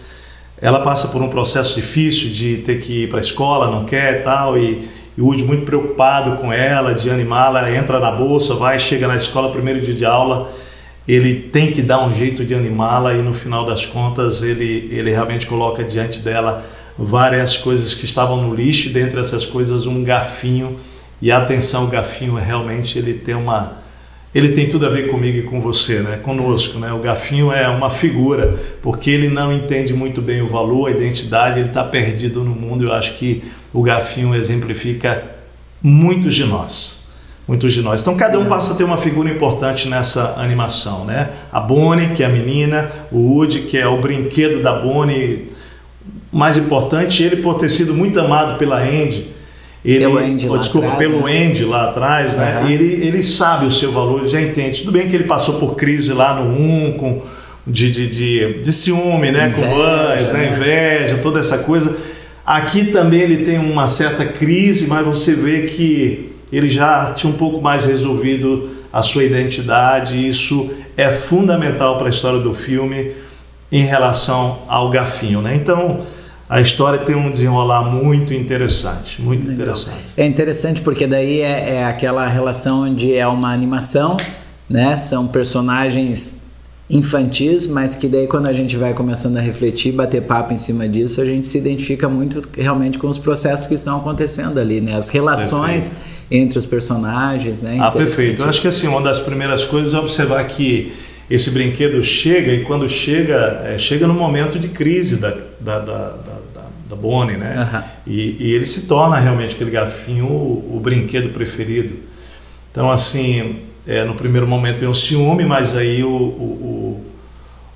ela 0.62 0.80
passa 0.80 1.10
por 1.10 1.22
um 1.22 1.28
processo 1.28 1.76
difícil 1.76 2.30
de 2.30 2.58
ter 2.58 2.80
que 2.80 3.04
ir 3.04 3.10
para 3.10 3.20
a 3.20 3.22
escola, 3.22 3.70
não 3.70 3.84
quer 3.84 4.24
tal. 4.24 4.58
E, 4.58 4.88
e 5.18 5.22
o 5.22 5.26
Woody 5.26 5.44
muito 5.44 5.66
preocupado 5.66 6.38
com 6.38 6.52
ela, 6.52 6.96
de 6.96 7.10
animá-la, 7.12 7.70
entra 7.76 8.00
na 8.00 8.10
bolsa, 8.10 8.56
vai, 8.56 8.80
chega 8.80 9.06
na 9.06 9.18
escola, 9.18 9.52
primeiro 9.52 9.82
dia 9.82 9.94
de 9.94 10.06
aula, 10.06 10.50
ele 11.06 11.36
tem 11.36 11.72
que 11.72 11.82
dar 11.82 12.06
um 12.06 12.14
jeito 12.14 12.46
de 12.46 12.56
animá-la 12.56 13.16
e 13.16 13.22
no 13.22 13.34
final 13.34 13.66
das 13.66 13.86
contas 13.86 14.42
ele, 14.44 14.88
ele 14.92 15.12
realmente 15.12 15.46
coloca 15.46 15.84
diante 15.84 16.20
dela 16.20 16.64
várias 16.98 17.58
coisas 17.58 17.94
que 17.94 18.06
estavam 18.06 18.38
no 18.38 18.56
lixo, 18.56 18.90
dentre 18.90 19.20
essas 19.20 19.46
coisas 19.46 19.86
um 19.88 20.04
gafinho, 20.04 20.78
e 21.22 21.32
atenção, 21.32 21.86
o 21.86 21.88
gafinho 21.88 22.36
realmente 22.36 22.98
ele 22.98 23.14
tem 23.14 23.36
uma 23.36 23.80
ele 24.34 24.50
tem 24.50 24.70
tudo 24.70 24.86
a 24.86 24.90
ver 24.90 25.10
comigo 25.10 25.40
e 25.40 25.42
com 25.42 25.60
você, 25.60 26.02
né? 26.02 26.20
Conosco, 26.22 26.78
né? 26.78 26.94
O 26.94 27.00
Gafinho 27.00 27.52
é 27.52 27.68
uma 27.68 27.90
figura, 27.90 28.60
porque 28.82 29.10
ele 29.10 29.28
não 29.28 29.52
entende 29.52 29.94
muito 29.94 30.22
bem 30.22 30.42
o 30.42 30.48
valor, 30.48 30.88
a 30.88 30.92
identidade, 30.92 31.60
ele 31.60 31.70
está 31.70 31.84
perdido 31.84 32.44
no 32.44 32.52
mundo. 32.52 32.86
Eu 32.86 32.94
acho 32.94 33.18
que 33.18 33.44
o 33.74 33.82
Gafinho 33.82 34.36
exemplifica 34.36 35.24
muitos 35.82 36.36
de 36.36 36.46
nós, 36.46 37.06
muitos 37.48 37.74
de 37.74 37.82
nós. 37.82 38.02
Então 38.02 38.16
cada 38.16 38.38
um 38.38 38.46
passa 38.46 38.74
a 38.74 38.76
ter 38.76 38.84
uma 38.84 38.98
figura 38.98 39.32
importante 39.32 39.88
nessa 39.88 40.36
animação, 40.38 41.06
né? 41.06 41.32
A 41.52 41.60
Bonnie, 41.60 42.10
que 42.10 42.22
é 42.22 42.28
a 42.28 42.30
menina, 42.30 42.92
o 43.12 43.18
Woody, 43.18 43.62
que 43.62 43.78
é 43.80 43.88
o 43.88 44.00
brinquedo 44.00 44.62
da 44.62 44.74
Bonnie, 44.74 45.52
mais 46.32 46.56
importante, 46.56 47.24
ele 47.24 47.38
por 47.38 47.56
ter 47.56 47.72
sido 47.72 47.96
muito 47.96 48.20
amado 48.20 48.60
pela 48.60 48.80
Andy 48.80 49.39
ele, 49.84 50.00
pelo 50.00 50.18
Andy 50.18 50.50
oh, 50.50 50.58
desculpa, 50.58 50.88
atrás, 50.88 51.00
pelo 51.00 51.26
né? 51.26 51.46
Andy 51.46 51.66
lá 51.66 51.90
atrás, 51.90 52.36
né? 52.36 52.62
Uhum. 52.62 52.70
Ele, 52.70 53.06
ele 53.06 53.24
sabe 53.24 53.66
o 53.66 53.72
seu 53.72 53.92
valor, 53.92 54.22
ele 54.22 54.30
já 54.30 54.42
entende. 54.42 54.82
Tudo 54.82 54.92
bem 54.92 55.10
que 55.10 55.16
ele 55.16 55.24
passou 55.24 55.56
por 55.56 55.76
crise 55.76 56.12
lá 56.12 56.36
no 56.36 56.52
1, 56.52 56.94
com, 56.94 57.22
de, 57.66 57.90
de, 57.90 58.08
de, 58.08 58.54
de 58.62 58.74
ciúme, 58.74 59.32
né? 59.32 59.48
Inveja, 59.48 59.68
com 59.68 59.74
Buzz, 59.74 60.32
né? 60.34 60.52
inveja, 60.54 61.18
toda 61.20 61.40
essa 61.40 61.60
coisa. 61.60 61.96
Aqui 62.46 62.86
também 62.86 63.22
ele 63.22 63.46
tem 63.46 63.58
uma 63.58 63.88
certa 63.88 64.26
crise, 64.26 64.88
mas 64.88 65.06
você 65.06 65.34
vê 65.34 65.68
que 65.68 66.34
ele 66.52 66.70
já 66.70 67.14
tinha 67.16 67.32
um 67.32 67.38
pouco 67.38 67.62
mais 67.62 67.86
resolvido 67.86 68.70
a 68.92 69.02
sua 69.02 69.24
identidade. 69.24 70.28
Isso 70.28 70.72
é 70.98 71.12
fundamental 71.12 71.98
para 71.98 72.08
a 72.08 72.10
história 72.10 72.40
do 72.40 72.54
filme 72.54 73.12
em 73.72 73.84
relação 73.84 74.60
ao 74.68 74.90
Gafinho, 74.90 75.42
né? 75.42 75.56
Então 75.56 76.02
a 76.50 76.60
história 76.60 76.98
tem 76.98 77.16
um 77.16 77.32
desenrolar 77.32 77.84
muito 77.84 78.34
interessante, 78.34 79.22
muito 79.22 79.48
Legal. 79.48 79.54
interessante. 79.54 79.98
É 80.18 80.26
interessante 80.26 80.82
porque 80.82 81.06
daí 81.06 81.42
é, 81.42 81.76
é, 81.76 81.86
aquela 81.86 82.28
relação 82.28 82.86
onde 82.86 83.14
é 83.14 83.28
uma 83.28 83.54
animação, 83.54 84.18
né? 84.68 84.98
São 84.98 85.28
personagens 85.28 86.48
infantis, 86.90 87.68
mas 87.68 87.96
que 87.96 88.08
daí 88.08 88.26
quando 88.26 88.48
a 88.48 88.54
gente 88.54 88.76
vai 88.76 88.96
começando 88.96 89.38
a 89.38 89.42
refletir, 89.42 89.92
bater 89.92 90.24
papo 90.24 90.52
em 90.52 90.58
cima 90.58 90.90
disso, 90.90 91.22
a 91.22 91.26
gente 91.26 91.48
se 91.48 91.60
identifica 91.60 92.10
muito 92.10 92.42
realmente 92.58 92.98
com 92.98 93.08
os 93.08 93.20
processos 93.20 93.68
que 93.68 93.76
estão 93.76 93.98
acontecendo 93.98 94.60
ali, 94.60 94.82
né? 94.82 94.96
As 94.96 95.10
relações 95.10 95.90
perfeito. 95.90 96.32
entre 96.32 96.58
os 96.58 96.66
personagens, 96.66 97.62
né? 97.62 97.78
Ah, 97.80 97.92
perfeito. 97.92 98.42
Eu 98.42 98.50
acho 98.50 98.60
que 98.60 98.68
assim, 98.68 98.88
uma 98.88 99.04
das 99.04 99.20
primeiras 99.20 99.66
coisas 99.66 99.94
é 99.94 100.00
observar 100.00 100.44
que 100.48 100.94
esse 101.30 101.52
brinquedo 101.52 102.04
chega 102.04 102.52
e 102.52 102.64
quando 102.64 102.90
chega, 102.90 103.62
é, 103.64 103.78
chega 103.78 104.08
no 104.08 104.16
momento 104.16 104.58
de 104.58 104.68
crise 104.68 105.18
da, 105.18 105.30
da, 105.60 105.80
da, 105.80 106.10
da, 106.10 106.39
da 106.90 106.96
Bonnie, 106.96 107.38
né? 107.38 107.56
Uhum. 107.56 107.84
E, 108.08 108.38
e, 108.40 108.54
ele 108.54 108.66
se 108.66 108.88
torna 108.88 109.20
realmente 109.20 109.54
aquele 109.54 109.70
gafinho 109.70 110.26
o, 110.26 110.78
o 110.78 110.80
brinquedo 110.80 111.30
preferido. 111.30 112.00
Então, 112.72 112.92
assim, 112.92 113.60
é, 113.88 114.04
no 114.04 114.16
primeiro 114.16 114.48
momento 114.48 114.80
tem 114.80 114.88
um 114.88 114.94
ciúme, 114.94 115.46
mas 115.46 115.76
aí 115.76 116.04
o, 116.04 116.10
o, 116.10 117.06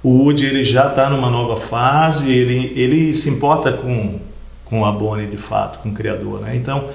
o 0.03 0.09
Woody 0.09 0.47
ele 0.47 0.65
já 0.65 0.87
está 0.87 1.09
numa 1.09 1.29
nova 1.29 1.55
fase, 1.55 2.31
ele, 2.31 2.73
ele 2.75 3.13
se 3.13 3.29
importa 3.29 3.71
com, 3.71 4.19
com 4.65 4.83
a 4.83 4.91
Bonnie 4.91 5.27
de 5.27 5.37
fato, 5.37 5.79
com 5.79 5.89
o 5.89 5.93
criador, 5.93 6.41
né? 6.41 6.55
Então, 6.55 6.89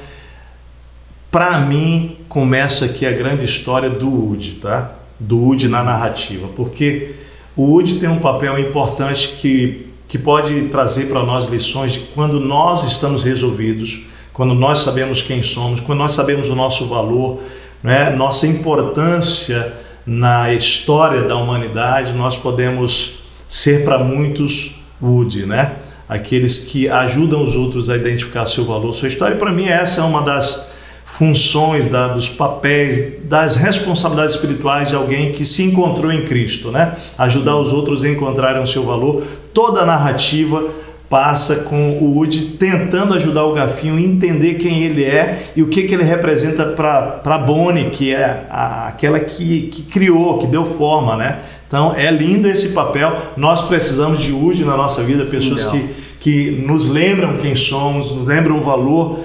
para 1.31 1.61
mim, 1.61 2.17
começa 2.29 2.87
aqui 2.87 3.07
a 3.07 3.13
grande 3.13 3.45
história 3.45 3.89
do 3.89 4.09
Woody, 4.09 4.57
tá? 4.57 4.99
do 5.19 5.39
Woody 5.39 5.69
na 5.69 5.83
narrativa, 5.83 6.49
porque 6.55 7.15
o 7.57 7.63
Woody 7.63 7.99
tem 7.99 8.09
um 8.09 8.21
papel 8.21 8.59
importante 8.59 9.37
que, 9.41 9.88
que 10.09 10.19
pode 10.19 10.63
trazer 10.69 11.07
para 11.07 11.23
nós 11.23 11.47
lições 11.47 11.93
de 11.93 12.01
quando 12.01 12.41
nós 12.41 12.85
estamos 12.85 13.23
resolvidos, 13.23 14.07
quando 14.33 14.55
nós 14.55 14.81
sabemos 14.81 15.21
quem 15.21 15.43
somos, 15.43 15.81
quando 15.81 15.99
nós 15.99 16.13
sabemos 16.13 16.49
o 16.49 16.55
nosso 16.55 16.87
valor, 16.87 17.41
né, 17.83 18.11
nossa 18.11 18.47
importância 18.47 19.75
na 20.07 20.53
história 20.55 21.23
da 21.23 21.37
humanidade, 21.37 22.15
nós 22.15 22.37
podemos 22.37 23.19
ser 23.47 23.85
para 23.85 23.99
muitos 23.99 24.77
Woody, 25.01 25.45
né? 25.45 25.77
Aqueles 26.09 26.59
que 26.59 26.89
ajudam 26.89 27.45
os 27.45 27.55
outros 27.55 27.91
a 27.91 27.97
identificar 27.97 28.47
seu 28.47 28.65
valor, 28.65 28.95
sua 28.95 29.09
história. 29.09 29.37
Para 29.37 29.53
mim 29.53 29.67
essa 29.67 30.01
é 30.01 30.05
uma 30.05 30.23
das 30.23 30.71
funções, 31.05 31.89
da, 31.89 32.09
dos 32.09 32.29
papéis, 32.29 33.25
das 33.25 33.57
responsabilidades 33.57 34.37
espirituais 34.37 34.89
de 34.89 34.95
alguém 34.95 35.33
que 35.33 35.45
se 35.45 35.63
encontrou 35.63 36.13
em 36.13 36.25
Cristo, 36.25 36.71
né? 36.71 36.97
Ajudar 37.19 37.57
os 37.57 37.73
outros 37.73 38.05
a 38.05 38.09
encontrarem 38.09 38.63
o 38.63 38.67
seu 38.67 38.85
valor. 38.85 39.23
Toda 39.59 39.81
a 39.81 39.85
narrativa 39.85 40.69
passa 41.11 41.65
com 41.65 41.99
o 41.99 42.15
Woody 42.15 42.51
tentando 42.61 43.15
ajudar 43.15 43.43
o 43.45 43.53
Gafinho 43.53 43.97
a 43.97 44.01
entender 44.01 44.55
quem 44.55 44.85
ele 44.85 45.03
é 45.03 45.51
e 45.57 45.65
o 45.65 45.67
que, 45.67 45.83
que 45.83 45.95
ele 45.95 46.05
representa 46.05 46.65
para 46.65 47.39
Bonnie, 47.39 47.91
que 47.91 48.15
é 48.15 48.47
a, 48.49 48.87
aquela 48.87 49.19
que, 49.19 49.63
que 49.63 49.83
criou, 49.83 50.39
que 50.39 50.47
deu 50.47 50.65
forma, 50.65 51.17
né? 51.17 51.41
Então 51.67 51.93
é 51.93 52.09
lindo 52.09 52.49
esse 52.49 52.69
papel. 52.69 53.17
Nós 53.37 53.63
precisamos 53.63 54.21
de 54.21 54.31
Woody 54.31 54.63
na 54.63 54.77
nossa 54.77 55.03
vida, 55.03 55.25
pessoas 55.25 55.65
que, 55.65 55.89
que 56.21 56.51
nos 56.65 56.89
lembram 56.89 57.39
quem 57.39 57.57
somos, 57.57 58.13
nos 58.13 58.27
lembram 58.27 58.61
o 58.61 58.63
valor 58.63 59.19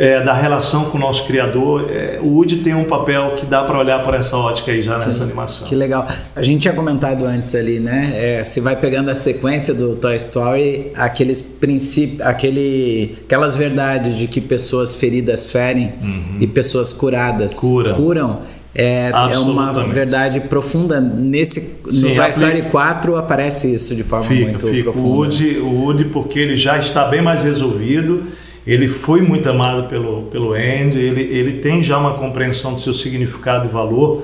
é, 0.00 0.22
da 0.22 0.32
relação 0.32 0.86
com 0.86 0.96
o 0.96 1.00
nosso 1.00 1.26
criador. 1.26 1.90
É, 1.90 2.18
o 2.22 2.28
Woody 2.28 2.56
tem 2.56 2.74
um 2.74 2.84
papel 2.84 3.34
que 3.36 3.44
dá 3.44 3.62
para 3.64 3.78
olhar 3.78 4.02
para 4.02 4.16
essa 4.16 4.34
ótica 4.34 4.72
aí 4.72 4.82
já 4.82 4.96
nessa 4.96 5.18
que, 5.18 5.24
animação. 5.24 5.68
Que 5.68 5.74
legal. 5.74 6.08
A 6.34 6.42
gente 6.42 6.62
tinha 6.62 6.72
comentado 6.72 7.26
antes 7.26 7.54
ali, 7.54 7.78
né? 7.78 8.12
É, 8.14 8.42
se 8.42 8.62
vai 8.62 8.74
pegando 8.76 9.10
a 9.10 9.14
sequência 9.14 9.74
do 9.74 9.94
Toy 9.96 10.16
Story, 10.16 10.90
aqueles 10.94 11.42
princípios, 11.42 12.22
aquele, 12.22 13.18
aquelas 13.26 13.56
verdades 13.56 14.16
de 14.16 14.26
que 14.26 14.40
pessoas 14.40 14.94
feridas 14.94 15.44
ferem 15.44 15.92
uhum. 16.00 16.38
e 16.40 16.46
pessoas 16.46 16.94
curadas 16.94 17.60
Cura. 17.60 17.92
curam. 17.92 18.40
É, 18.74 19.10
é, 19.10 19.38
uma 19.38 19.70
verdade 19.84 20.40
profunda. 20.40 20.98
Nesse, 20.98 21.60
Sim, 21.90 22.10
no 22.10 22.14
Toy 22.14 22.30
Story 22.30 22.62
4 22.62 23.16
aparece 23.16 23.74
isso 23.74 23.94
de 23.94 24.04
forma 24.04 24.28
fica, 24.28 24.46
muito 24.46 24.66
fica. 24.66 24.84
profunda. 24.84 25.08
O 25.08 25.12
Woody, 25.12 25.58
o 25.58 25.74
Woody, 25.82 26.04
porque 26.06 26.38
ele 26.38 26.56
já 26.56 26.78
está 26.78 27.04
bem 27.04 27.20
mais 27.20 27.42
resolvido 27.42 28.24
ele 28.72 28.88
foi 28.88 29.20
muito 29.20 29.48
amado 29.48 29.88
pelo, 29.88 30.22
pelo 30.24 30.52
Andy, 30.52 30.98
ele, 30.98 31.22
ele 31.22 31.58
tem 31.58 31.82
já 31.82 31.98
uma 31.98 32.14
compreensão 32.14 32.74
do 32.74 32.80
seu 32.80 32.94
significado 32.94 33.66
e 33.66 33.68
valor. 33.68 34.22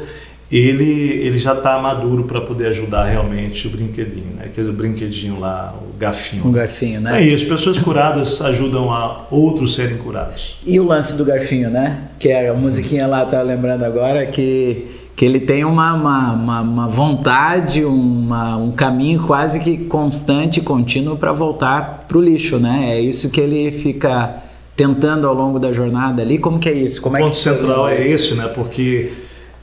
ele, 0.50 0.85
ele 0.85 1.38
já 1.38 1.53
está 1.53 1.81
maduro 1.81 2.25
para 2.25 2.41
poder 2.41 2.69
ajudar 2.69 3.07
realmente 3.07 3.67
o 3.67 3.71
brinquedinho, 3.71 4.35
né? 4.37 4.49
Quer 4.55 4.61
dizer, 4.61 4.71
o 4.71 4.73
brinquedinho 4.73 5.41
lá, 5.41 5.75
o 5.83 5.99
garfinho. 5.99 6.47
Um 6.47 6.53
garfinho, 6.53 7.00
né? 7.00 7.21
É 7.21 7.26
isso, 7.26 7.47
pessoas 7.49 7.79
curadas 7.79 8.41
ajudam 8.41 8.93
a 8.93 9.26
outros 9.31 9.75
serem 9.75 9.97
curados. 9.97 10.57
E 10.65 10.79
o 10.79 10.85
lance 10.85 11.19
do 11.19 11.25
garfinho, 11.25 11.69
né? 11.69 12.03
Que 12.19 12.29
é 12.29 12.49
a 12.49 12.55
musiquinha 12.55 13.07
lá, 13.09 13.25
tá 13.25 13.43
lembrando 13.43 13.85
agora, 13.85 14.25
que, 14.26 14.87
que 15.16 15.25
ele 15.25 15.40
tem 15.40 15.64
uma, 15.64 15.94
uma, 15.94 16.32
uma, 16.32 16.61
uma 16.61 16.88
vontade, 16.88 17.82
uma, 17.82 18.56
um 18.58 18.70
caminho 18.70 19.23
quase 19.23 19.61
que 19.61 19.78
constante, 19.87 20.61
contínuo 20.61 21.16
para 21.16 21.32
voltar 21.32 22.04
para 22.06 22.18
o 22.18 22.20
lixo, 22.20 22.58
né? 22.58 22.90
É 22.90 23.00
isso 23.00 23.30
que 23.30 23.40
ele 23.40 23.73
fica 23.73 24.42
tentando 24.76 25.26
ao 25.26 25.32
longo 25.32 25.58
da 25.58 25.73
jornada 25.73 26.20
ali. 26.20 26.38
Como 26.38 26.58
que 26.58 26.68
é 26.68 26.73
isso? 26.75 27.00
Como 27.00 27.16
o 27.16 27.18
é 27.18 27.23
ponto 27.23 27.37
central 27.37 27.88
é 27.88 27.99
esse, 27.99 28.35
né? 28.35 28.46
Porque 28.49 29.11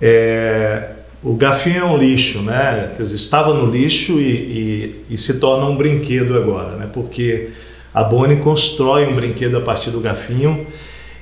é, 0.01 0.89
o 1.23 1.35
gafinho 1.35 1.77
é 1.77 1.85
um 1.85 1.97
lixo, 1.97 2.41
né? 2.41 2.91
Quer 2.97 3.03
dizer, 3.03 3.15
estava 3.15 3.53
no 3.53 3.69
lixo 3.69 4.13
e, 4.13 4.31
e, 4.31 5.05
e, 5.11 5.17
se 5.17 5.39
torna 5.39 5.67
um 5.67 5.77
brinquedo 5.77 6.35
agora, 6.35 6.77
né? 6.77 6.89
Porque 6.91 7.49
a 7.93 8.03
Bonnie 8.03 8.37
constrói 8.37 9.05
um 9.05 9.13
brinquedo 9.13 9.55
a 9.55 9.61
partir 9.61 9.91
do 9.91 9.99
gafinho 9.99 10.65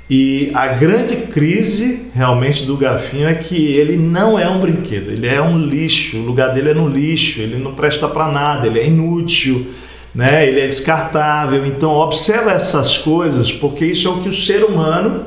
e 0.09 0.51
a 0.53 0.67
grande 0.67 1.15
crise 1.27 2.07
realmente 2.13 2.65
do 2.65 2.75
gafinho 2.75 3.27
é 3.27 3.33
que 3.33 3.73
ele 3.73 3.95
não 3.95 4.37
é 4.37 4.49
um 4.49 4.59
brinquedo, 4.59 5.09
ele 5.11 5.27
é 5.27 5.41
um 5.41 5.57
lixo, 5.57 6.17
o 6.17 6.25
lugar 6.25 6.53
dele 6.53 6.71
é 6.71 6.73
no 6.73 6.89
lixo, 6.89 7.39
ele 7.39 7.57
não 7.57 7.73
presta 7.73 8.07
para 8.07 8.29
nada, 8.31 8.67
ele 8.67 8.79
é 8.79 8.87
inútil, 8.87 9.67
né? 10.13 10.45
Ele 10.47 10.59
é 10.59 10.67
descartável. 10.67 11.65
Então 11.65 11.91
observa 11.91 12.51
essas 12.51 12.97
coisas, 12.97 13.51
porque 13.53 13.85
isso 13.85 14.07
é 14.07 14.11
o 14.11 14.21
que 14.21 14.29
o 14.29 14.33
ser 14.33 14.63
humano 14.63 15.25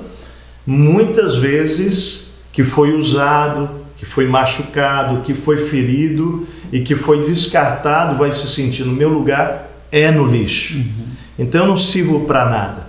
muitas 0.67 1.37
vezes 1.37 2.35
que 2.53 2.65
foi 2.65 2.93
usado, 2.93 3.69
que 3.97 4.07
foi 4.07 4.27
machucado, 4.27 5.23
que 5.23 5.35
foi 5.35 5.59
ferido 5.59 6.47
e 6.73 6.81
que 6.81 6.95
foi 6.95 7.23
descartado, 7.23 8.17
vai 8.17 8.33
se 8.33 8.47
sentir 8.49 8.85
no 8.85 8.93
meu 8.93 9.09
lugar, 9.09 9.71
é 9.91 10.11
no 10.11 10.27
lixo. 10.27 10.77
Uhum. 10.77 11.07
Então 11.39 11.63
eu 11.63 11.69
não 11.69 11.77
sirvo 11.77 12.27
para 12.27 12.45
nada. 12.45 12.84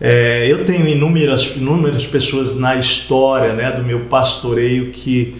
É, 0.00 0.46
eu 0.50 0.64
tenho 0.64 0.88
inúmeras, 0.88 1.54
inúmeras 1.56 2.06
pessoas 2.06 2.56
na 2.56 2.76
história 2.76 3.52
né, 3.52 3.70
do 3.70 3.82
meu 3.82 4.00
pastoreio 4.06 4.90
que, 4.92 5.36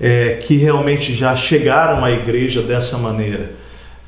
é, 0.00 0.38
que 0.42 0.56
realmente 0.56 1.14
já 1.14 1.36
chegaram 1.36 2.04
à 2.04 2.10
igreja 2.10 2.62
dessa 2.62 2.96
maneira. 2.96 3.52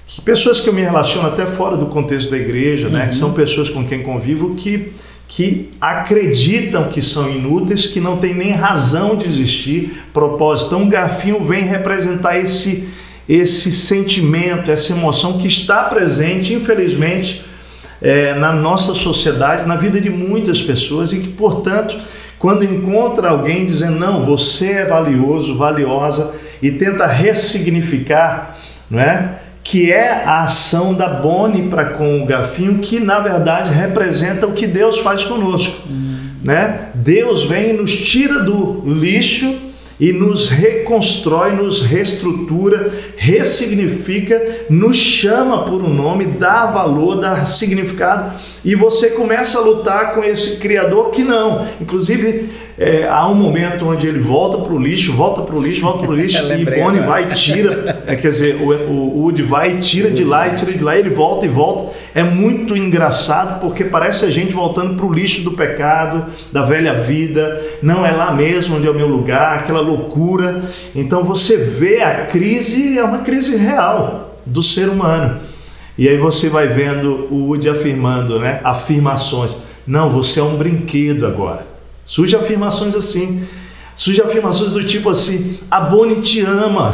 Que 0.07 0.23
pessoas 0.23 0.59
que 0.59 0.69
eu 0.69 0.73
me 0.73 0.81
relaciono 0.81 1.29
até 1.29 1.45
fora 1.45 1.77
do 1.77 1.87
contexto 1.87 2.31
da 2.31 2.39
igreja, 2.39 2.87
uhum. 2.87 2.95
né, 2.95 3.09
que 3.09 3.15
são 3.15 3.29
uhum. 3.29 3.35
pessoas 3.35 3.69
com 3.69 3.85
quem 3.85 4.03
convivo 4.03 4.55
que 4.55 4.93
que 5.31 5.71
acreditam 5.81 6.89
que 6.89 7.01
são 7.01 7.31
inúteis, 7.31 7.87
que 7.87 8.01
não 8.01 8.17
tem 8.17 8.35
nem 8.35 8.51
razão 8.51 9.15
de 9.15 9.29
existir 9.29 10.03
propósito. 10.13 10.75
Então, 10.75 10.83
o 10.83 10.91
garfinho 10.91 11.41
vem 11.41 11.63
representar 11.63 12.37
esse, 12.37 12.89
esse 13.29 13.71
sentimento, 13.71 14.73
essa 14.73 14.93
emoção 14.93 15.39
que 15.39 15.47
está 15.47 15.85
presente, 15.85 16.53
infelizmente, 16.53 17.45
é, 18.03 18.35
na 18.35 18.53
nossa 18.53 18.95
sociedade, 18.95 19.67
na 19.67 19.77
vida 19.77 20.01
de 20.01 20.11
muitas 20.11 20.63
pessoas 20.63 21.13
e 21.13 21.21
que, 21.21 21.29
portanto, 21.29 21.97
quando 22.39 22.65
encontra 22.65 23.31
alguém 23.31 23.67
dizendo 23.67 23.99
não, 23.99 24.23
você 24.23 24.73
é 24.73 24.85
valioso, 24.87 25.57
valiosa 25.57 26.35
e 26.63 26.71
tenta 26.71 27.07
ressignificar, 27.07 28.57
não 28.91 29.01
é? 29.01 29.35
que 29.63 29.93
é 29.93 30.11
a 30.25 30.43
ação 30.43 30.95
da 30.95 31.09
Boni 31.09 31.69
para 31.69 31.85
com 31.85 32.23
o 32.23 32.27
Gafinho, 32.27 32.79
que 32.79 32.99
na 32.99 33.21
verdade 33.21 33.73
representa 33.73 34.47
o 34.47 34.53
que 34.53 34.67
Deus 34.67 34.99
faz 34.99 35.25
conosco. 35.25 35.87
Né? 36.43 36.89
Deus 36.95 37.45
vem 37.45 37.71
e 37.71 37.73
nos 37.75 37.95
tira 37.95 38.41
do 38.41 38.83
lixo 38.87 39.70
e 40.01 40.13
nos 40.13 40.49
reconstrói, 40.49 41.53
nos 41.53 41.83
reestrutura, 41.83 42.91
ressignifica, 43.17 44.41
nos 44.71 44.97
chama 44.97 45.65
por 45.65 45.83
um 45.83 45.93
nome, 45.93 46.25
dá 46.25 46.67
valor, 46.67 47.17
dá 47.17 47.45
significado 47.45 48.33
e 48.65 48.75
você 48.75 49.11
começa 49.11 49.59
a 49.59 49.63
lutar 49.63 50.15
com 50.15 50.25
esse 50.25 50.57
Criador 50.57 51.11
que 51.11 51.23
não. 51.23 51.67
Inclusive, 51.81 52.49
é, 52.83 53.07
há 53.07 53.29
um 53.29 53.35
momento 53.35 53.87
onde 53.87 54.07
ele 54.07 54.19
volta 54.19 54.57
para 54.57 54.73
o 54.73 54.79
lixo, 54.79 55.13
volta 55.13 55.43
para 55.43 55.55
o 55.55 55.63
lixo, 55.63 55.83
volta 55.83 55.99
para 55.99 56.11
o 56.11 56.15
lixo, 56.15 56.43
e 56.51 56.65
Bonnie 56.65 57.03
vai 57.03 57.31
e 57.31 57.35
tira, 57.35 58.03
é, 58.07 58.17
quer 58.17 58.31
dizer, 58.31 58.57
o, 58.57 58.71
o 58.71 59.21
Woody 59.21 59.43
vai 59.43 59.77
e 59.77 59.81
tira 59.81 60.11
de 60.11 60.25
lá 60.25 60.49
e 60.49 60.57
tira 60.57 60.73
de 60.73 60.83
lá, 60.83 60.97
ele 60.97 61.11
volta 61.11 61.45
e 61.45 61.49
volta. 61.51 61.93
É 62.15 62.23
muito 62.23 62.75
engraçado 62.75 63.61
porque 63.61 63.85
parece 63.85 64.25
a 64.25 64.31
gente 64.31 64.55
voltando 64.55 64.97
para 64.97 65.05
o 65.05 65.13
lixo 65.13 65.43
do 65.43 65.51
pecado, 65.51 66.25
da 66.51 66.63
velha 66.63 66.95
vida, 66.95 67.63
não 67.83 68.07
é 68.07 68.13
lá 68.13 68.33
mesmo 68.33 68.79
onde 68.79 68.87
é 68.87 68.91
o 68.91 68.95
meu 68.95 69.09
lugar, 69.09 69.59
aquela 69.59 69.83
loucura. 69.83 70.63
Então 70.95 71.23
você 71.23 71.59
vê 71.59 72.01
a 72.01 72.25
crise, 72.25 72.99
é 72.99 73.05
uma 73.05 73.19
crise 73.19 73.57
real 73.57 74.39
do 74.47 74.63
ser 74.63 74.89
humano. 74.89 75.39
E 75.99 76.09
aí 76.09 76.17
você 76.17 76.49
vai 76.49 76.67
vendo 76.67 77.29
o 77.31 77.49
Woody 77.49 77.69
afirmando, 77.69 78.39
né? 78.39 78.59
Afirmações. 78.65 79.59
Não, 79.87 80.09
você 80.09 80.41
é 80.41 80.43
um 80.43 80.57
brinquedo 80.57 81.27
agora. 81.27 81.70
Surge 82.11 82.35
afirmações 82.35 82.97
assim. 82.97 83.45
Surge 83.95 84.21
afirmações 84.21 84.73
do 84.73 84.83
tipo 84.83 85.11
assim: 85.11 85.61
a 85.71 85.81
Bonnie 85.81 86.21
te 86.21 86.41
ama. 86.41 86.93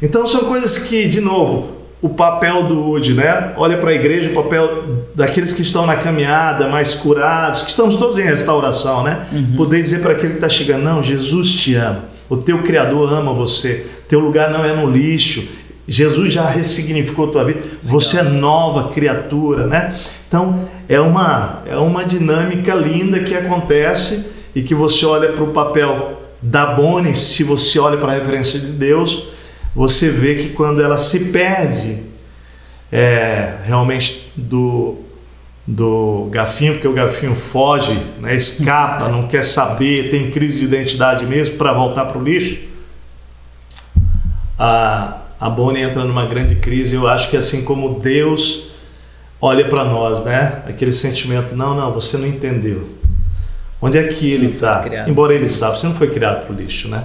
Então 0.00 0.26
são 0.26 0.44
coisas 0.44 0.78
que, 0.78 1.06
de 1.10 1.20
novo, 1.20 1.72
o 2.00 2.08
papel 2.08 2.62
do 2.62 2.80
Woody, 2.80 3.12
né? 3.12 3.52
Olha 3.58 3.76
para 3.76 3.90
a 3.90 3.92
igreja, 3.92 4.30
o 4.30 4.34
papel 4.34 5.04
daqueles 5.14 5.52
que 5.52 5.60
estão 5.60 5.84
na 5.84 5.96
caminhada, 5.96 6.68
mais 6.68 6.94
curados, 6.94 7.64
que 7.64 7.70
estamos 7.70 7.98
todos 7.98 8.18
em 8.18 8.22
restauração, 8.22 9.02
né? 9.02 9.26
Uhum. 9.30 9.56
Poder 9.58 9.82
dizer 9.82 10.00
para 10.00 10.12
aquele 10.12 10.30
que 10.30 10.38
está 10.38 10.48
chegando: 10.48 10.84
não, 10.84 11.02
Jesus 11.02 11.52
te 11.52 11.74
ama. 11.74 12.06
O 12.26 12.38
teu 12.38 12.62
Criador 12.62 13.12
ama 13.12 13.34
você. 13.34 13.84
Teu 14.08 14.20
lugar 14.20 14.50
não 14.50 14.64
é 14.64 14.74
no 14.74 14.90
lixo. 14.90 15.46
Jesus 15.86 16.32
já 16.32 16.48
ressignificou 16.48 17.28
tua 17.28 17.44
vida, 17.44 17.60
você 17.82 18.20
é 18.20 18.22
nova 18.22 18.88
criatura, 18.90 19.66
né? 19.66 19.94
Então 20.28 20.66
é 20.90 21.00
uma, 21.00 21.62
é 21.66 21.76
uma 21.76 22.04
dinâmica 22.04 22.74
linda 22.74 23.20
que 23.20 23.32
acontece 23.32 24.32
e 24.52 24.60
que 24.60 24.74
você 24.74 25.06
olha 25.06 25.30
para 25.30 25.44
o 25.44 25.52
papel 25.52 26.20
da 26.42 26.74
Bonnie, 26.74 27.14
se 27.14 27.44
você 27.44 27.78
olha 27.78 27.96
para 27.96 28.10
a 28.10 28.14
referência 28.16 28.58
de 28.58 28.72
Deus, 28.72 29.28
você 29.72 30.10
vê 30.10 30.34
que 30.34 30.48
quando 30.48 30.82
ela 30.82 30.98
se 30.98 31.26
perde 31.26 31.98
é, 32.90 33.58
realmente 33.62 34.32
do, 34.34 34.96
do 35.64 36.26
gafinho, 36.32 36.72
porque 36.72 36.88
o 36.88 36.92
gafinho 36.92 37.36
foge, 37.36 37.96
né, 38.18 38.34
escapa, 38.34 39.08
não 39.08 39.28
quer 39.28 39.44
saber, 39.44 40.10
tem 40.10 40.32
crise 40.32 40.66
de 40.66 40.74
identidade 40.74 41.24
mesmo 41.24 41.56
para 41.56 41.72
voltar 41.72 42.06
para 42.06 42.18
o 42.18 42.24
lixo. 42.24 42.62
A, 44.58 45.18
a 45.38 45.48
Bonnie 45.48 45.84
entra 45.84 46.02
numa 46.02 46.26
grande 46.26 46.56
crise. 46.56 46.96
Eu 46.96 47.06
acho 47.06 47.30
que 47.30 47.36
assim 47.36 47.62
como 47.62 48.00
Deus 48.00 48.69
olha 49.40 49.68
para 49.68 49.84
nós, 49.84 50.24
né? 50.24 50.62
Aquele 50.68 50.92
sentimento, 50.92 51.56
não, 51.56 51.74
não, 51.74 51.92
você 51.92 52.18
não 52.18 52.26
entendeu. 52.26 52.88
Onde 53.80 53.98
é 53.98 54.08
que 54.08 54.30
você 54.30 54.36
ele 54.36 54.46
está? 54.46 54.84
Embora 55.08 55.34
ele 55.34 55.48
saiba, 55.48 55.76
você 55.76 55.86
não 55.86 55.94
foi 55.94 56.10
criado 56.10 56.44
para 56.44 56.54
o 56.54 56.56
lixo, 56.56 56.88
né? 56.88 57.04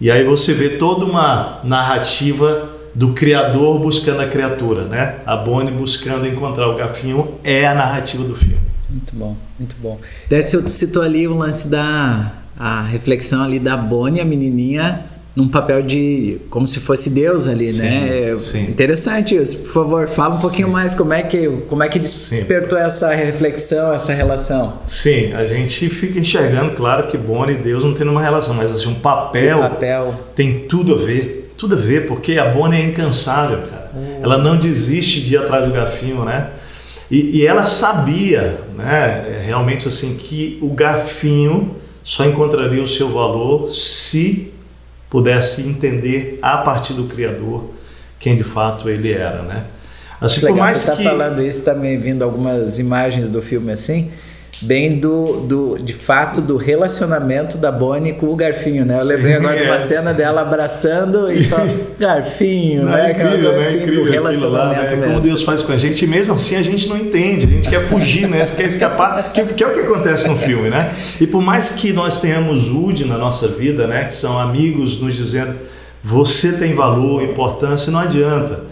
E 0.00 0.10
aí 0.10 0.24
você 0.24 0.52
vê 0.52 0.70
toda 0.70 1.04
uma 1.04 1.60
narrativa 1.64 2.70
do 2.94 3.12
criador 3.12 3.78
buscando 3.78 4.20
a 4.20 4.26
criatura, 4.26 4.84
né? 4.84 5.16
A 5.24 5.36
Bonnie 5.36 5.72
buscando 5.72 6.26
encontrar 6.26 6.68
o 6.68 6.76
gafinho 6.76 7.38
é 7.42 7.66
a 7.66 7.74
narrativa 7.74 8.22
do 8.24 8.34
filme. 8.34 8.60
Muito 8.88 9.16
bom, 9.16 9.36
muito 9.58 9.74
bom. 9.80 9.98
Décio 10.28 10.68
citou 10.68 11.02
ali 11.02 11.26
o 11.26 11.36
lance 11.36 11.68
da 11.68 12.32
a 12.56 12.82
reflexão 12.82 13.42
ali 13.42 13.58
da 13.58 13.76
Bonnie, 13.76 14.20
a 14.20 14.24
menininha 14.24 15.04
num 15.34 15.48
papel 15.48 15.82
de 15.82 16.38
como 16.48 16.66
se 16.66 16.78
fosse 16.78 17.10
Deus 17.10 17.48
ali, 17.48 17.72
sim, 17.72 17.82
né? 17.82 18.36
Sim. 18.36 18.62
Interessante 18.62 19.34
isso. 19.34 19.64
Por 19.64 19.72
favor, 19.72 20.08
fala 20.08 20.36
um 20.36 20.40
pouquinho 20.40 20.68
sim. 20.68 20.72
mais 20.72 20.94
como 20.94 21.12
é 21.12 21.22
que 21.22 21.48
como 21.68 21.82
é 21.82 21.88
que 21.88 21.98
despertou 21.98 22.78
essa 22.78 23.12
reflexão, 23.12 23.92
essa 23.92 24.12
relação. 24.12 24.78
Sim, 24.86 25.32
a 25.32 25.44
gente 25.44 25.88
fica 25.88 26.20
enxergando, 26.20 26.72
claro 26.76 27.08
que 27.08 27.18
Bonnie 27.18 27.56
e 27.56 27.58
Deus 27.58 27.82
não 27.82 27.92
tem 27.92 28.08
uma 28.08 28.22
relação, 28.22 28.54
mas 28.54 28.70
assim 28.70 28.88
um 28.88 28.94
papel, 28.94 29.58
papel 29.58 30.14
tem 30.36 30.60
tudo 30.68 30.94
a 30.94 30.98
ver, 30.98 31.52
tudo 31.56 31.74
a 31.74 31.78
ver, 31.78 32.06
porque 32.06 32.38
a 32.38 32.46
Bonnie 32.50 32.80
é 32.80 32.84
incansável, 32.84 33.58
cara. 33.58 33.90
Hum. 33.96 34.20
Ela 34.22 34.38
não 34.38 34.56
desiste 34.56 35.20
de 35.20 35.34
ir 35.34 35.38
atrás 35.38 35.66
do 35.66 35.72
gafinho, 35.72 36.24
né? 36.24 36.50
E, 37.10 37.38
e 37.38 37.46
ela 37.46 37.64
sabia, 37.64 38.60
né? 38.76 39.42
Realmente 39.44 39.88
assim 39.88 40.16
que 40.16 40.58
o 40.62 40.68
gafinho 40.68 41.76
só 42.04 42.24
encontraria 42.24 42.82
o 42.82 42.88
seu 42.88 43.10
valor 43.10 43.70
se 43.70 44.53
pudesse 45.14 45.62
entender 45.62 46.40
a 46.42 46.58
partir 46.58 46.92
do 46.94 47.04
Criador 47.04 47.70
quem 48.18 48.36
de 48.36 48.42
fato 48.42 48.88
ele 48.88 49.12
era, 49.12 49.42
né? 49.42 49.66
Assim, 50.20 50.40
Legal, 50.40 50.56
por 50.56 50.60
mais 50.60 50.78
você 50.78 50.90
está 50.90 50.96
que... 50.96 51.04
falando 51.04 51.40
isso, 51.40 51.60
está 51.60 51.72
me 51.72 51.96
vindo 51.96 52.24
algumas 52.24 52.80
imagens 52.80 53.30
do 53.30 53.40
filme 53.40 53.70
assim, 53.70 54.10
bem 54.60 54.98
do, 54.98 55.40
do 55.40 55.78
de 55.78 55.92
fato 55.92 56.40
do 56.40 56.56
relacionamento 56.56 57.58
da 57.58 57.70
Bonnie 57.70 58.12
com 58.14 58.26
o 58.26 58.36
Garfinho, 58.36 58.84
né? 58.84 58.98
Eu 59.00 59.06
lembrei 59.06 59.34
agora 59.34 59.56
de 59.56 59.62
uma 59.64 59.76
é. 59.76 59.80
cena 59.80 60.12
dela 60.12 60.42
abraçando 60.42 61.32
e 61.32 61.42
falando 61.44 61.96
Garfinho, 61.98 62.84
não, 62.84 62.92
né? 62.92 63.08
É 63.08 63.10
incrível, 63.12 63.52
né? 63.52 63.58
Assim, 63.58 63.76
incrível 63.78 64.04
relacionamento 64.04 64.80
lá, 64.80 64.96
né? 64.96 65.06
Como 65.06 65.20
Deus 65.20 65.42
faz 65.42 65.62
com 65.62 65.72
a 65.72 65.78
gente, 65.78 66.04
e 66.04 66.08
mesmo 66.08 66.32
assim 66.34 66.56
a 66.56 66.62
gente 66.62 66.88
não 66.88 66.96
entende, 66.96 67.46
a 67.46 67.48
gente 67.48 67.68
quer 67.68 67.88
fugir, 67.88 68.28
né? 68.28 68.44
quer 68.44 68.66
escapar, 68.66 69.32
que, 69.32 69.44
que 69.44 69.64
é 69.64 69.66
o 69.66 69.74
que 69.74 69.80
acontece 69.80 70.28
no 70.28 70.36
filme, 70.36 70.70
né? 70.70 70.94
E 71.20 71.26
por 71.26 71.42
mais 71.42 71.70
que 71.70 71.92
nós 71.92 72.20
tenhamos 72.20 72.70
Woody 72.70 73.04
na 73.04 73.18
nossa 73.18 73.48
vida, 73.48 73.86
né? 73.86 74.04
Que 74.04 74.14
são 74.14 74.38
amigos 74.38 75.00
nos 75.00 75.14
dizendo 75.14 75.54
você 76.02 76.52
tem 76.52 76.74
valor, 76.74 77.22
importância, 77.22 77.90
não 77.90 78.00
adianta. 78.00 78.64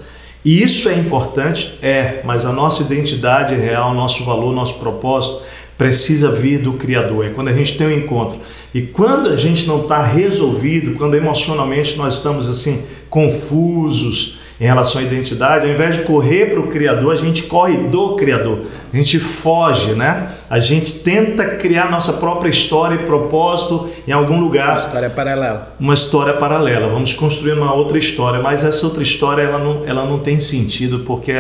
E 0.44 0.62
isso 0.62 0.88
é 0.88 0.94
importante? 0.94 1.78
É, 1.80 2.20
mas 2.24 2.44
a 2.44 2.52
nossa 2.52 2.82
identidade 2.82 3.54
real, 3.54 3.94
nosso 3.94 4.24
valor, 4.24 4.52
nosso 4.52 4.78
propósito 4.80 5.42
precisa 5.82 6.30
vir 6.30 6.58
do 6.58 6.74
Criador. 6.74 7.26
É 7.26 7.30
quando 7.30 7.48
a 7.48 7.52
gente 7.52 7.76
tem 7.76 7.88
um 7.88 7.90
encontro. 7.90 8.38
E 8.72 8.82
quando 8.82 9.30
a 9.30 9.36
gente 9.36 9.66
não 9.66 9.82
está 9.82 10.00
resolvido, 10.00 10.94
quando 10.96 11.16
emocionalmente 11.16 11.96
nós 11.96 12.14
estamos 12.14 12.48
assim 12.48 12.84
confusos 13.10 14.38
em 14.60 14.64
relação 14.64 15.00
à 15.00 15.04
identidade, 15.04 15.66
ao 15.66 15.72
invés 15.72 15.96
de 15.96 16.02
correr 16.04 16.50
para 16.50 16.60
o 16.60 16.68
Criador, 16.68 17.12
a 17.12 17.16
gente 17.16 17.42
corre 17.42 17.76
do 17.88 18.14
Criador. 18.14 18.60
A 18.92 18.96
gente 18.96 19.18
foge, 19.18 19.94
né? 19.94 20.28
A 20.48 20.60
gente 20.60 21.00
tenta 21.00 21.56
criar 21.56 21.90
nossa 21.90 22.12
própria 22.12 22.48
história 22.48 22.94
e 22.94 22.98
propósito 22.98 23.90
em 24.06 24.12
algum 24.12 24.38
lugar. 24.38 24.68
Uma 24.68 24.76
história 24.76 25.10
paralela. 25.10 25.76
Uma 25.80 25.94
história 25.94 26.32
paralela. 26.34 26.88
Vamos 26.90 27.12
construir 27.12 27.54
uma 27.54 27.74
outra 27.74 27.98
história, 27.98 28.40
mas 28.40 28.64
essa 28.64 28.86
outra 28.86 29.02
história 29.02 29.42
ela 29.42 29.58
não, 29.58 29.84
ela 29.84 30.04
não 30.04 30.20
tem 30.20 30.38
sentido 30.38 31.00
porque 31.00 31.34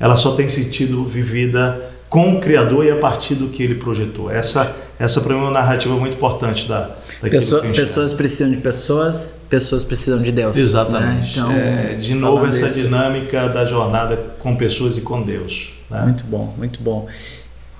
ela 0.00 0.16
só 0.16 0.32
tem 0.32 0.48
sentido 0.48 1.04
vivida 1.04 1.94
com 2.08 2.36
o 2.36 2.40
Criador 2.40 2.84
e 2.84 2.90
a 2.90 2.96
partir 2.96 3.34
do 3.34 3.48
que 3.48 3.62
ele 3.62 3.74
projetou. 3.74 4.30
Essa, 4.30 4.74
essa 4.98 5.20
para 5.20 5.34
mim 5.34 5.40
é 5.40 5.42
uma 5.44 5.50
narrativa 5.50 5.94
muito 5.96 6.14
importante 6.14 6.68
da 6.68 6.90
Pessoa, 7.20 7.62
Pessoas 7.62 8.12
precisam 8.12 8.50
de 8.50 8.58
pessoas, 8.58 9.40
pessoas 9.48 9.82
precisam 9.82 10.20
de 10.20 10.30
Deus. 10.30 10.56
Exatamente. 10.56 11.38
Né? 11.40 11.46
Então, 11.46 11.52
é, 11.52 11.94
de 11.94 12.14
novo, 12.14 12.46
essa 12.46 12.66
disso. 12.66 12.82
dinâmica 12.82 13.48
da 13.48 13.64
jornada 13.64 14.18
com 14.38 14.54
pessoas 14.54 14.98
e 14.98 15.00
com 15.00 15.22
Deus. 15.22 15.72
Né? 15.90 16.02
Muito 16.02 16.24
bom, 16.24 16.54
muito 16.56 16.82
bom. 16.82 17.06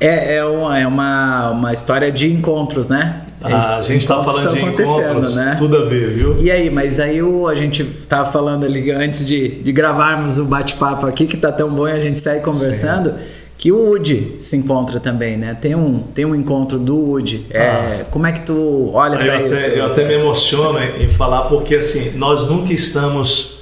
É, 0.00 0.36
é, 0.36 0.44
uma, 0.44 0.78
é 0.78 0.86
uma, 0.86 1.50
uma 1.50 1.72
história 1.72 2.10
de 2.10 2.30
encontros, 2.30 2.88
né? 2.88 3.22
Ah, 3.42 3.76
a 3.76 3.82
gente 3.82 4.02
está 4.02 4.22
falando 4.24 4.52
de 4.52 4.60
encontros, 4.60 5.36
né? 5.36 5.54
tudo 5.58 5.76
a 5.76 5.84
ver, 5.84 6.14
viu? 6.14 6.38
E 6.38 6.50
aí, 6.50 6.68
mas 6.70 6.98
aí 6.98 7.22
o, 7.22 7.46
a 7.46 7.54
gente 7.54 7.82
estava 7.82 8.30
falando 8.30 8.64
ali 8.64 8.90
antes 8.90 9.24
de, 9.24 9.62
de 9.62 9.72
gravarmos 9.72 10.38
o 10.38 10.46
bate-papo 10.46 11.06
aqui, 11.06 11.26
que 11.26 11.36
tá 11.36 11.52
tão 11.52 11.70
bom 11.70 11.86
e 11.86 11.92
a 11.92 11.98
gente 12.00 12.18
sai 12.18 12.40
conversando. 12.40 13.10
Sim 13.10 13.35
que 13.58 13.72
o 13.72 13.76
Woody 13.86 14.36
se 14.38 14.56
encontra 14.56 15.00
também, 15.00 15.36
né? 15.36 15.56
Tem 15.60 15.74
um, 15.74 16.00
tem 16.14 16.24
um 16.24 16.34
encontro 16.34 16.78
do 16.78 16.96
Woody. 16.96 17.46
É, 17.50 17.60
ah. 17.60 18.06
Como 18.10 18.26
é 18.26 18.32
que 18.32 18.40
tu 18.40 18.90
olha 18.92 19.18
para 19.18 19.42
isso? 19.42 19.66
eu 19.68 19.86
até 19.86 20.04
me 20.04 20.14
emociono 20.14 20.78
em 20.78 21.08
falar 21.08 21.42
porque 21.42 21.76
assim 21.76 22.12
nós 22.16 22.46
nunca 22.48 22.72
estamos 22.72 23.60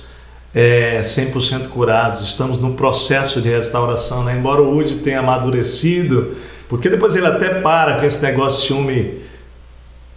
é, 0.53 1.01
100% 1.01 1.69
curados, 1.69 2.23
estamos 2.23 2.61
no 2.61 2.75
processo 2.75 3.41
de 3.41 3.49
restauração, 3.49 4.25
né? 4.25 4.37
Embora 4.37 4.63
o 4.63 4.75
Woody 4.75 4.97
tenha 4.97 5.21
amadurecido, 5.21 6.33
porque 6.69 6.89
depois 6.89 7.15
ele 7.15 7.27
até 7.27 7.61
para 7.61 7.99
com 7.99 8.07
esse 8.07 8.23
negócio 8.23 8.61
de 8.61 8.67
ciúme 8.67 9.19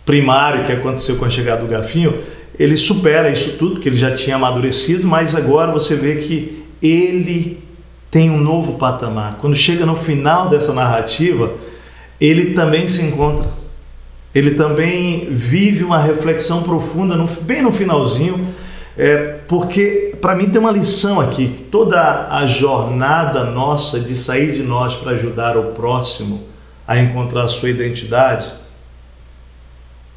primário 0.06 0.66
que 0.66 0.72
aconteceu 0.72 1.18
com 1.18 1.26
a 1.26 1.30
chegada 1.30 1.62
do 1.62 1.68
Gafinho, 1.68 2.18
ele 2.58 2.78
supera 2.78 3.30
isso 3.30 3.58
tudo, 3.58 3.74
porque 3.74 3.90
ele 3.90 3.98
já 3.98 4.16
tinha 4.16 4.38
amadurecido, 4.38 5.06
mas 5.06 5.36
agora 5.36 5.72
você 5.72 5.96
vê 5.96 6.16
que 6.16 6.66
ele 6.82 7.67
tem 8.10 8.30
um 8.30 8.38
novo 8.38 8.78
patamar. 8.78 9.38
Quando 9.40 9.56
chega 9.56 9.86
no 9.86 9.96
final 9.96 10.50
dessa 10.50 10.74
narrativa, 10.74 11.54
ele 12.20 12.54
também 12.54 12.88
se 12.88 13.02
encontra. 13.02 13.50
Ele 14.34 14.52
também 14.52 15.28
vive 15.32 15.84
uma 15.84 16.00
reflexão 16.00 16.64
profunda, 16.64 17.16
no, 17.16 17.28
bem 17.42 17.62
no 17.62 17.72
finalzinho, 17.72 18.48
é, 18.98 19.40
porque 19.48 20.16
para 20.22 20.36
mim 20.36 20.50
tem 20.50 20.60
uma 20.60 20.72
lição 20.72 21.20
aqui: 21.20 21.68
toda 21.72 22.28
a 22.30 22.46
jornada 22.46 23.46
nossa 23.46 24.00
de 24.00 24.16
sair 24.16 24.54
de 24.54 24.64
nós 24.64 24.96
para 24.96 25.14
ajudar 25.14 25.58
o 25.58 25.72
próximo 25.72 26.44
a 26.88 27.00
encontrar 27.00 27.44
a 27.44 27.48
sua 27.48 27.70
identidade 27.70 28.67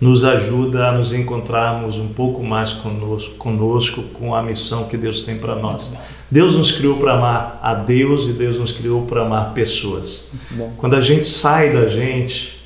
nos 0.01 0.25
ajuda 0.25 0.89
a 0.89 0.93
nos 0.93 1.13
encontrarmos 1.13 1.99
um 1.99 2.09
pouco 2.09 2.43
mais 2.43 2.73
conosco, 2.73 3.35
conosco 3.35 4.03
com 4.15 4.35
a 4.35 4.43
missão 4.43 4.85
que 4.85 4.97
Deus 4.97 5.23
tem 5.23 5.37
para 5.37 5.55
nós. 5.55 5.95
Deus 6.31 6.57
nos 6.57 6.73
criou 6.73 6.97
para 6.97 7.15
amar 7.15 7.61
a 7.63 7.75
Deus 7.75 8.29
e 8.29 8.33
Deus 8.33 8.59
nos 8.59 8.73
criou 8.73 9.03
para 9.03 9.23
amar 9.23 9.53
pessoas. 9.53 10.31
Quando 10.79 10.97
a 10.97 11.01
gente 11.01 11.29
sai 11.29 11.73
da 11.73 11.87
gente 11.87 12.61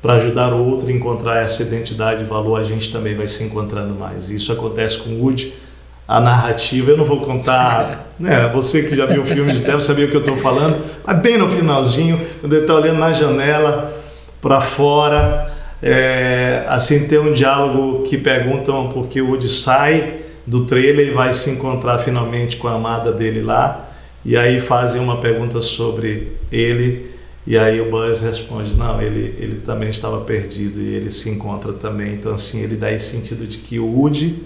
para 0.00 0.14
ajudar 0.14 0.52
o 0.52 0.64
outro 0.64 0.88
a 0.88 0.92
encontrar 0.92 1.42
essa 1.42 1.62
identidade 1.62 2.22
e 2.22 2.26
valor, 2.26 2.60
a 2.60 2.64
gente 2.64 2.92
também 2.92 3.16
vai 3.16 3.26
se 3.26 3.42
encontrando 3.42 3.94
mais. 3.94 4.30
Isso 4.30 4.52
acontece 4.52 4.98
com 4.98 5.10
o 5.10 5.22
Woody. 5.24 5.52
A 6.06 6.20
narrativa, 6.20 6.90
eu 6.90 6.96
não 6.96 7.04
vou 7.04 7.20
contar, 7.20 8.12
né? 8.18 8.48
Você 8.54 8.82
que 8.82 8.96
já 8.96 9.06
viu 9.06 9.22
o 9.22 9.24
filme 9.24 9.52
deve 9.58 9.80
saber 9.80 10.04
o 10.04 10.10
que 10.10 10.16
eu 10.16 10.20
estou 10.20 10.36
falando, 10.36 10.84
mas 11.04 11.18
bem 11.20 11.38
no 11.38 11.48
finalzinho, 11.50 12.20
quando 12.40 12.52
ele 12.52 12.62
está 12.62 12.74
olhando 12.74 12.98
na 12.98 13.12
janela 13.12 13.96
para 14.40 14.60
fora, 14.60 15.49
é, 15.82 16.64
assim 16.68 17.06
tem 17.06 17.18
um 17.18 17.32
diálogo 17.32 18.02
que 18.02 18.18
perguntam 18.18 18.90
porque 18.92 19.20
o 19.20 19.30
Woody 19.30 19.48
sai 19.48 20.20
do 20.46 20.64
trailer 20.66 21.08
e 21.08 21.10
vai 21.10 21.32
se 21.32 21.50
encontrar 21.50 21.98
finalmente 21.98 22.56
com 22.56 22.68
a 22.68 22.74
amada 22.74 23.12
dele 23.12 23.42
lá. 23.42 23.88
E 24.24 24.36
aí 24.36 24.60
fazem 24.60 25.00
uma 25.00 25.20
pergunta 25.20 25.60
sobre 25.62 26.32
ele 26.52 27.10
e 27.46 27.56
aí 27.56 27.80
o 27.80 27.90
Buzz 27.90 28.20
responde 28.20 28.76
não 28.76 29.00
ele 29.00 29.34
ele 29.38 29.62
também 29.64 29.88
estava 29.88 30.20
perdido 30.20 30.80
e 30.80 30.94
ele 30.94 31.10
se 31.10 31.30
encontra 31.30 31.72
também. 31.72 32.14
Então 32.14 32.32
assim 32.32 32.62
ele 32.62 32.76
dá 32.76 32.92
esse 32.92 33.16
sentido 33.16 33.46
de 33.46 33.58
que 33.58 33.78
o 33.78 33.86
Woody 33.86 34.42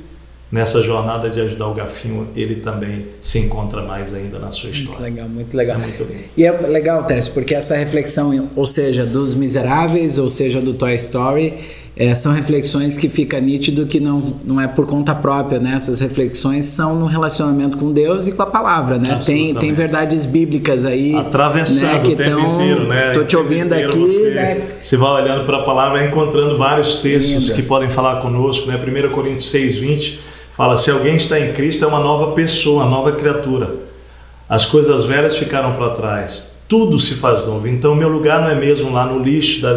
nessa 0.54 0.80
jornada 0.84 1.28
de 1.28 1.40
ajudar 1.40 1.66
o 1.66 1.74
Gafinho, 1.74 2.28
ele 2.36 2.54
também 2.54 3.06
se 3.20 3.40
encontra 3.40 3.82
mais 3.82 4.14
ainda 4.14 4.38
na 4.38 4.52
sua 4.52 4.70
história. 4.70 5.00
Muito 5.00 5.02
legal, 5.02 5.28
muito 5.28 5.56
legal. 5.56 5.78
Muito 5.80 6.06
E 6.36 6.44
é 6.44 6.52
legal, 6.52 7.02
Tess, 7.02 7.28
porque 7.28 7.56
essa 7.56 7.74
reflexão, 7.76 8.50
ou 8.54 8.64
seja, 8.64 9.04
dos 9.04 9.34
Miseráveis, 9.34 10.16
ou 10.16 10.28
seja, 10.28 10.60
do 10.60 10.72
Toy 10.72 10.94
Story, 10.94 11.54
é, 11.96 12.14
são 12.14 12.32
reflexões 12.32 12.96
que 12.96 13.08
fica 13.08 13.40
nítido 13.40 13.84
que 13.86 13.98
não, 13.98 14.34
não 14.44 14.60
é 14.60 14.68
por 14.68 14.86
conta 14.86 15.12
própria, 15.12 15.58
né? 15.58 15.72
Essas 15.74 15.98
reflexões 15.98 16.66
são 16.66 17.00
no 17.00 17.06
relacionamento 17.06 17.76
com 17.76 17.92
Deus 17.92 18.28
e 18.28 18.32
com 18.32 18.42
a 18.42 18.46
palavra, 18.46 18.96
né? 18.96 19.20
Tem, 19.26 19.52
tem 19.56 19.74
verdades 19.74 20.24
bíblicas 20.24 20.84
aí. 20.84 21.16
Atravessando 21.16 21.94
né, 21.94 21.98
que 21.98 22.12
o 22.12 22.16
tempo 22.16 22.30
tão, 22.30 22.54
inteiro, 22.54 22.86
né? 22.86 23.10
Tô 23.10 23.24
te 23.24 23.36
ouvindo 23.36 23.72
aqui. 23.72 23.98
Você, 23.98 24.30
né? 24.30 24.62
você 24.80 24.96
vai 24.96 25.22
olhando 25.22 25.44
para 25.46 25.58
a 25.58 25.62
palavra, 25.64 26.04
encontrando 26.04 26.56
vários 26.56 26.98
textos 26.98 27.42
Linda. 27.42 27.54
que 27.54 27.62
podem 27.62 27.90
falar 27.90 28.20
conosco, 28.20 28.68
né? 28.68 28.76
1 28.76 29.10
Coríntios 29.10 29.50
6, 29.50 29.78
20 29.78 30.34
Fala: 30.56 30.76
se 30.76 30.90
alguém 30.90 31.16
está 31.16 31.38
em 31.38 31.52
Cristo, 31.52 31.84
é 31.84 31.88
uma 31.88 32.00
nova 32.00 32.32
pessoa, 32.32 32.84
uma 32.84 32.90
nova 32.90 33.12
criatura. 33.12 33.74
As 34.48 34.64
coisas 34.64 35.06
velhas 35.06 35.36
ficaram 35.36 35.74
para 35.74 35.90
trás, 35.90 36.56
tudo 36.68 36.98
se 36.98 37.14
faz 37.14 37.46
novo. 37.46 37.66
Então, 37.66 37.94
meu 37.94 38.08
lugar 38.08 38.40
não 38.40 38.50
é 38.50 38.54
mesmo 38.54 38.92
lá 38.92 39.06
no 39.06 39.22
lixo 39.22 39.62
da 39.62 39.74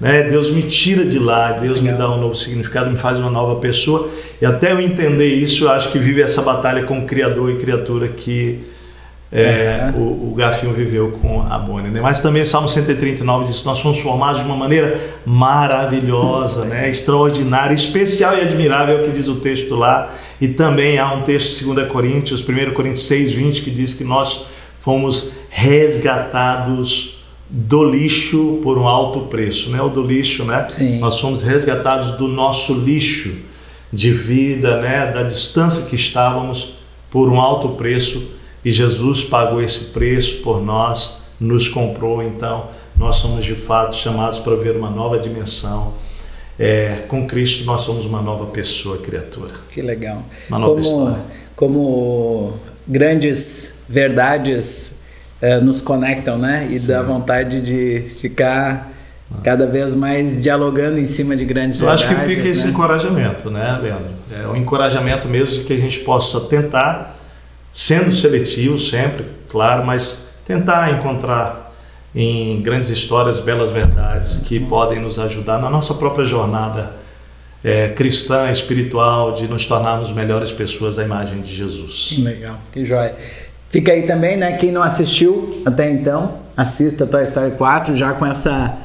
né? 0.00 0.22
Deus 0.22 0.50
me 0.50 0.62
tira 0.62 1.04
de 1.04 1.18
lá, 1.18 1.52
Deus 1.52 1.80
Legal. 1.80 1.92
me 1.92 1.98
dá 1.98 2.10
um 2.14 2.20
novo 2.20 2.34
significado, 2.34 2.90
me 2.90 2.96
faz 2.96 3.18
uma 3.18 3.30
nova 3.30 3.60
pessoa. 3.60 4.08
E 4.40 4.46
até 4.46 4.72
eu 4.72 4.80
entender 4.80 5.26
isso, 5.26 5.64
eu 5.64 5.70
acho 5.70 5.90
que 5.90 5.98
vive 5.98 6.22
essa 6.22 6.40
batalha 6.40 6.84
com 6.84 7.00
o 7.00 7.04
Criador 7.04 7.50
e 7.50 7.56
criatura 7.56 8.08
que 8.08 8.64
é, 9.30 9.92
o, 9.94 10.30
o 10.30 10.34
Gafinho 10.34 10.72
viveu 10.72 11.10
com 11.20 11.42
a 11.42 11.58
Bonnie. 11.58 11.90
Né? 11.90 12.00
Mas 12.00 12.20
também 12.20 12.44
Salmo 12.44 12.68
139 12.68 13.46
diz: 13.46 13.62
Nós 13.64 13.78
somos 13.78 13.98
formados 13.98 14.40
de 14.40 14.46
uma 14.46 14.56
maneira 14.56 14.98
maravilhosa, 15.26 16.64
né? 16.64 16.88
extraordinária, 16.88 17.74
especial 17.74 18.36
e 18.36 18.40
admirável, 18.40 18.98
é 18.98 19.02
o 19.02 19.04
que 19.04 19.10
diz 19.10 19.28
o 19.28 19.36
texto 19.36 19.74
lá. 19.76 20.10
E 20.40 20.48
também 20.48 20.98
há 20.98 21.12
um 21.12 21.22
texto, 21.22 21.74
2 21.74 21.88
Coríntios, 21.88 22.40
1 22.40 22.72
Coríntios 22.72 23.06
6, 23.06 23.32
20, 23.32 23.62
que 23.62 23.70
diz 23.70 23.94
que 23.94 24.04
nós 24.04 24.46
fomos 24.80 25.32
resgatados 25.50 27.18
do 27.50 27.84
lixo 27.84 28.60
por 28.62 28.78
um 28.78 28.86
alto 28.86 29.20
preço, 29.22 29.70
né? 29.70 29.82
O 29.82 29.88
do 29.88 30.02
lixo, 30.02 30.44
né? 30.44 30.64
Sim. 30.70 30.98
Nós 31.00 31.20
fomos 31.20 31.42
resgatados 31.42 32.12
do 32.12 32.28
nosso 32.28 32.72
lixo 32.74 33.36
de 33.92 34.10
vida, 34.10 34.80
né? 34.80 35.12
Da 35.12 35.22
distância 35.22 35.84
que 35.84 35.96
estávamos 35.96 36.78
por 37.10 37.28
um 37.28 37.38
alto 37.38 37.70
preço 37.70 38.37
e 38.64 38.72
Jesus 38.72 39.24
pagou 39.24 39.62
esse 39.62 39.86
preço 39.86 40.42
por 40.42 40.60
nós, 40.60 41.22
nos 41.40 41.68
comprou, 41.68 42.22
então 42.22 42.68
nós 42.96 43.16
somos 43.16 43.44
de 43.44 43.54
fato 43.54 43.96
chamados 43.96 44.38
para 44.40 44.56
ver 44.56 44.76
uma 44.76 44.90
nova 44.90 45.18
dimensão. 45.18 45.94
É, 46.58 47.04
com 47.06 47.24
Cristo 47.26 47.64
nós 47.64 47.82
somos 47.82 48.04
uma 48.04 48.20
nova 48.20 48.46
pessoa, 48.46 48.98
criatura. 48.98 49.52
Que 49.70 49.80
legal. 49.80 50.24
Uma 50.48 50.58
nova 50.58 50.72
como, 50.72 50.80
história. 50.80 51.22
Como 51.54 52.54
grandes 52.86 53.84
verdades 53.88 55.02
é, 55.40 55.60
nos 55.60 55.80
conectam, 55.80 56.36
né? 56.36 56.66
E 56.70 56.78
Sim. 56.78 56.88
dá 56.88 57.02
vontade 57.02 57.60
de 57.62 58.10
ficar 58.16 58.92
cada 59.44 59.66
vez 59.66 59.94
mais 59.94 60.40
dialogando 60.42 60.98
em 60.98 61.06
cima 61.06 61.36
de 61.36 61.44
grandes 61.44 61.78
Eu 61.78 61.86
verdades. 61.86 62.10
Eu 62.10 62.16
acho 62.16 62.20
que 62.20 62.28
fica 62.28 62.42
né? 62.42 62.50
esse 62.50 62.66
encorajamento, 62.66 63.50
né, 63.50 63.78
Leandro? 63.80 64.10
É 64.32 64.46
o 64.46 64.52
um 64.52 64.56
encorajamento 64.56 65.28
mesmo 65.28 65.58
de 65.58 65.64
que 65.64 65.72
a 65.72 65.76
gente 65.76 66.00
possa 66.00 66.40
tentar 66.40 67.17
sendo 67.78 68.12
seletivo 68.12 68.76
sempre, 68.76 69.24
claro, 69.48 69.86
mas 69.86 70.30
tentar 70.44 70.98
encontrar 70.98 71.72
em 72.12 72.60
grandes 72.60 72.90
histórias, 72.90 73.38
belas 73.38 73.70
verdades 73.70 74.38
que 74.38 74.58
podem 74.58 74.98
nos 74.98 75.16
ajudar 75.20 75.60
na 75.60 75.70
nossa 75.70 75.94
própria 75.94 76.26
jornada 76.26 76.90
é, 77.62 77.90
cristã, 77.90 78.50
espiritual, 78.50 79.32
de 79.32 79.46
nos 79.46 79.64
tornarmos 79.64 80.10
melhores 80.10 80.50
pessoas 80.50 80.98
à 80.98 81.04
imagem 81.04 81.40
de 81.40 81.54
Jesus. 81.54 82.18
Legal, 82.18 82.56
que 82.72 82.84
joia. 82.84 83.14
Fica 83.70 83.92
aí 83.92 84.02
também, 84.08 84.36
né? 84.36 84.54
Quem 84.56 84.72
não 84.72 84.82
assistiu 84.82 85.62
até 85.64 85.88
então, 85.88 86.40
assista 86.56 87.06
Toy 87.06 87.22
Story 87.22 87.52
4 87.52 87.96
já 87.96 88.12
com 88.12 88.26
essa 88.26 88.76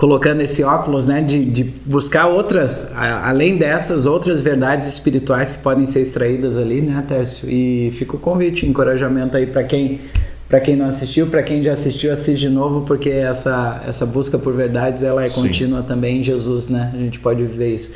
colocando 0.00 0.40
esse 0.40 0.64
óculos, 0.64 1.04
né, 1.04 1.20
de, 1.20 1.44
de 1.44 1.62
buscar 1.62 2.26
outras, 2.26 2.90
além 2.96 3.58
dessas, 3.58 4.06
outras 4.06 4.40
verdades 4.40 4.88
espirituais 4.88 5.52
que 5.52 5.58
podem 5.58 5.84
ser 5.84 6.00
extraídas 6.00 6.56
ali, 6.56 6.80
né, 6.80 7.04
Tércio? 7.06 7.46
E 7.50 7.92
fica 7.92 8.16
o 8.16 8.18
convite, 8.18 8.64
o 8.64 8.68
encorajamento 8.70 9.36
aí 9.36 9.46
para 9.46 9.62
quem 9.62 10.00
para 10.48 10.58
quem 10.58 10.74
não 10.74 10.86
assistiu, 10.86 11.26
para 11.26 11.42
quem 11.42 11.62
já 11.62 11.72
assistiu, 11.72 12.10
assiste 12.10 12.40
de 12.40 12.48
novo, 12.48 12.80
porque 12.80 13.10
essa, 13.10 13.82
essa 13.86 14.04
busca 14.06 14.36
por 14.36 14.54
verdades 14.54 15.02
ela 15.02 15.22
é 15.22 15.28
Sim. 15.28 15.42
contínua 15.42 15.82
também 15.82 16.20
em 16.20 16.24
Jesus, 16.24 16.70
né? 16.70 16.90
A 16.92 16.96
gente 16.96 17.20
pode 17.20 17.44
viver 17.44 17.72
isso. 17.74 17.94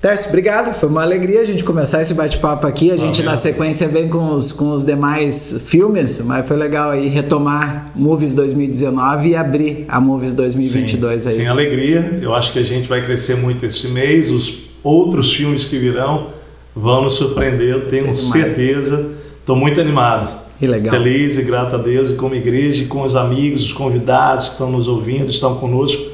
Tércio, 0.00 0.30
obrigado. 0.30 0.72
Foi 0.72 0.88
uma 0.88 1.02
alegria 1.02 1.42
a 1.42 1.44
gente 1.44 1.62
começar 1.62 2.00
esse 2.00 2.14
bate-papo 2.14 2.66
aqui. 2.66 2.90
A 2.90 2.96
gente, 2.96 3.22
na 3.22 3.36
sequência, 3.36 3.86
vem 3.86 4.08
com 4.08 4.34
os, 4.34 4.50
com 4.50 4.72
os 4.72 4.82
demais 4.82 5.60
filmes, 5.66 6.24
mas 6.24 6.48
foi 6.48 6.56
legal 6.56 6.92
aí 6.92 7.06
retomar 7.06 7.92
Movies 7.94 8.32
2019 8.32 9.28
e 9.28 9.36
abrir 9.36 9.84
a 9.88 10.00
Movies 10.00 10.32
2022 10.32 11.20
sim, 11.20 11.28
aí. 11.28 11.34
Sem 11.34 11.48
alegria. 11.48 12.18
Eu 12.22 12.34
acho 12.34 12.50
que 12.50 12.58
a 12.58 12.62
gente 12.62 12.88
vai 12.88 13.04
crescer 13.04 13.36
muito 13.36 13.66
esse 13.66 13.88
mês. 13.88 14.30
Os 14.30 14.70
outros 14.82 15.34
filmes 15.34 15.64
que 15.64 15.78
virão 15.78 16.28
vão 16.74 17.04
nos 17.04 17.16
surpreender, 17.16 17.68
eu 17.68 17.88
tenho 17.88 18.16
certeza. 18.16 19.10
Estou 19.38 19.54
muito 19.54 19.78
animado. 19.78 20.34
Que 20.58 20.66
legal. 20.66 20.94
Feliz 20.94 21.36
e 21.36 21.42
grato 21.42 21.76
a 21.76 21.78
Deus 21.78 22.12
e 22.12 22.14
como 22.14 22.34
igreja 22.34 22.84
e 22.84 22.86
com 22.86 23.02
os 23.02 23.16
amigos, 23.16 23.64
os 23.66 23.72
convidados 23.72 24.46
que 24.46 24.52
estão 24.52 24.70
nos 24.70 24.88
ouvindo, 24.88 25.28
estão 25.28 25.56
conosco 25.56 26.09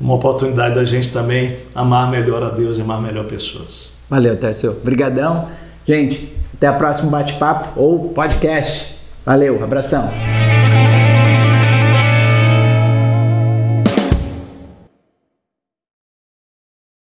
uma 0.00 0.14
oportunidade 0.14 0.74
da 0.74 0.84
gente 0.84 1.12
também 1.12 1.58
amar 1.74 2.10
melhor 2.10 2.42
a 2.42 2.50
Deus 2.50 2.78
e 2.78 2.80
amar 2.80 3.00
melhor 3.00 3.24
pessoas. 3.26 3.92
Valeu, 4.08 4.36
Tessio. 4.36 4.72
Obrigadão. 4.72 5.48
Gente, 5.86 6.32
até 6.54 6.70
o 6.70 6.76
próximo 6.76 7.10
bate-papo 7.10 7.80
ou 7.80 8.10
podcast. 8.10 8.96
Valeu, 9.24 9.62
abração. 9.62 10.37